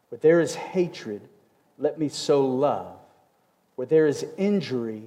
Where 0.10 0.20
there 0.20 0.42
is 0.42 0.54
hatred, 0.54 1.22
let 1.80 1.98
me 1.98 2.10
sow 2.10 2.46
love. 2.46 2.98
Where 3.76 3.88
there 3.88 4.06
is 4.06 4.26
injury, 4.38 5.04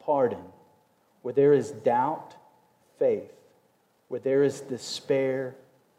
pardon. 0.00 0.42
Where 1.20 1.34
there 1.34 1.52
is 1.52 1.70
doubt, 1.70 2.34
faith. 2.98 3.30
Where 4.08 4.20
there 4.20 4.42
is 4.42 4.62
despair, 4.62 5.54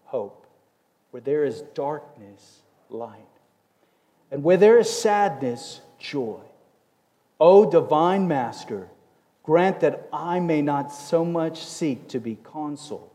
hope. 0.05 0.47
Where 1.11 1.21
there 1.21 1.45
is 1.45 1.61
darkness, 1.75 2.61
light. 2.89 3.19
And 4.31 4.43
where 4.43 4.57
there 4.57 4.79
is 4.79 4.89
sadness, 4.89 5.81
joy. 5.99 6.41
O 7.39 7.69
divine 7.69 8.27
Master, 8.27 8.89
grant 9.49 9.79
that 9.79 10.07
I 10.13 10.39
may 10.39 10.61
not 10.61 10.93
so 10.93 11.25
much 11.25 11.65
seek 11.65 12.07
to 12.09 12.19
be 12.19 12.37
consoled 12.43 13.09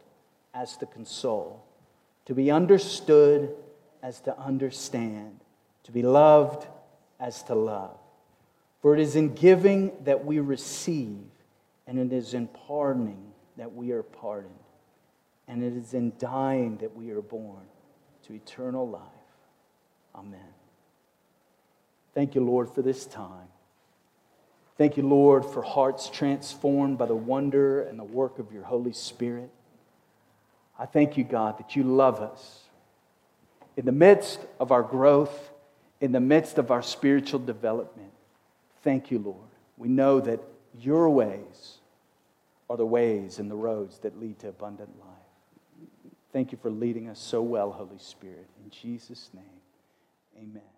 as 0.53 0.77
to 0.79 0.87
console, 0.87 1.65
to 2.25 2.35
be 2.35 2.51
understood 2.51 3.55
as 4.03 4.19
to 4.23 4.37
understand, 4.37 5.39
to 5.85 5.93
be 5.93 6.03
loved 6.03 6.67
as 7.21 7.45
to 7.45 7.55
love. 7.55 7.97
For 8.83 8.95
it 8.95 9.01
is 9.01 9.15
in 9.15 9.35
giving 9.37 9.93
that 10.03 10.25
we 10.25 10.41
receive, 10.41 11.23
and 11.87 12.01
it 12.01 12.13
is 12.13 12.35
in 12.35 12.49
pardoning 12.49 13.31
that 13.57 13.73
we 13.73 13.93
are 13.93 14.03
pardoned, 14.03 14.55
and 15.47 15.63
it 15.63 15.75
is 15.75 15.95
in 15.95 16.15
dying 16.19 16.79
that 16.79 16.97
we 16.97 17.13
are 17.13 17.23
born 17.23 17.63
to 18.27 18.35
eternal 18.35 18.89
life. 18.89 19.03
Amen. 20.17 20.41
Thank 22.13 22.35
you, 22.35 22.41
Lord, 22.41 22.71
for 22.71 22.83
this 22.83 23.07
time. 23.07 23.54
Thank 24.77 24.97
you, 24.97 25.05
Lord, 25.05 25.45
for 25.45 25.63
hearts 25.63 26.11
transformed 26.11 26.99
by 26.99 27.07
the 27.07 27.15
wonder 27.15 27.83
and 27.83 27.99
the 27.99 28.05
work 28.05 28.39
of 28.39 28.53
your 28.53 28.65
Holy 28.65 28.93
Spirit. 28.93 29.51
I 30.79 30.87
thank 30.87 31.17
you, 31.17 31.23
God, 31.23 31.59
that 31.59 31.77
you 31.77 31.85
love 31.85 32.21
us 32.21 32.65
in 33.77 33.85
the 33.85 33.93
midst 33.93 34.41
of 34.59 34.73
our 34.73 34.83
growth, 34.83 35.53
in 36.01 36.11
the 36.11 36.21
midst 36.21 36.59
of 36.59 36.71
our 36.71 36.83
spiritual 36.83 37.39
development. 37.39 38.11
Thank 38.83 39.11
you, 39.11 39.19
Lord. 39.19 39.49
We 39.77 39.89
know 39.89 40.21
that 40.21 40.41
your 40.79 41.09
ways 41.09 41.79
are 42.69 42.77
the 42.77 42.87
ways 42.87 43.39
and 43.39 43.51
the 43.51 43.55
roads 43.55 43.99
that 44.01 44.19
lead 44.21 44.41
to 44.41 44.49
abundant 44.49 44.91
life. 44.99 45.09
Thank 46.33 46.51
you 46.51 46.59
for 46.61 46.71
leading 46.71 47.09
us 47.09 47.21
so 47.21 47.43
well, 47.43 47.71
Holy 47.71 47.99
Spirit. 47.99 48.49
In 48.65 48.71
Jesus' 48.71 49.31
name, 49.33 49.45
amen. 50.37 50.74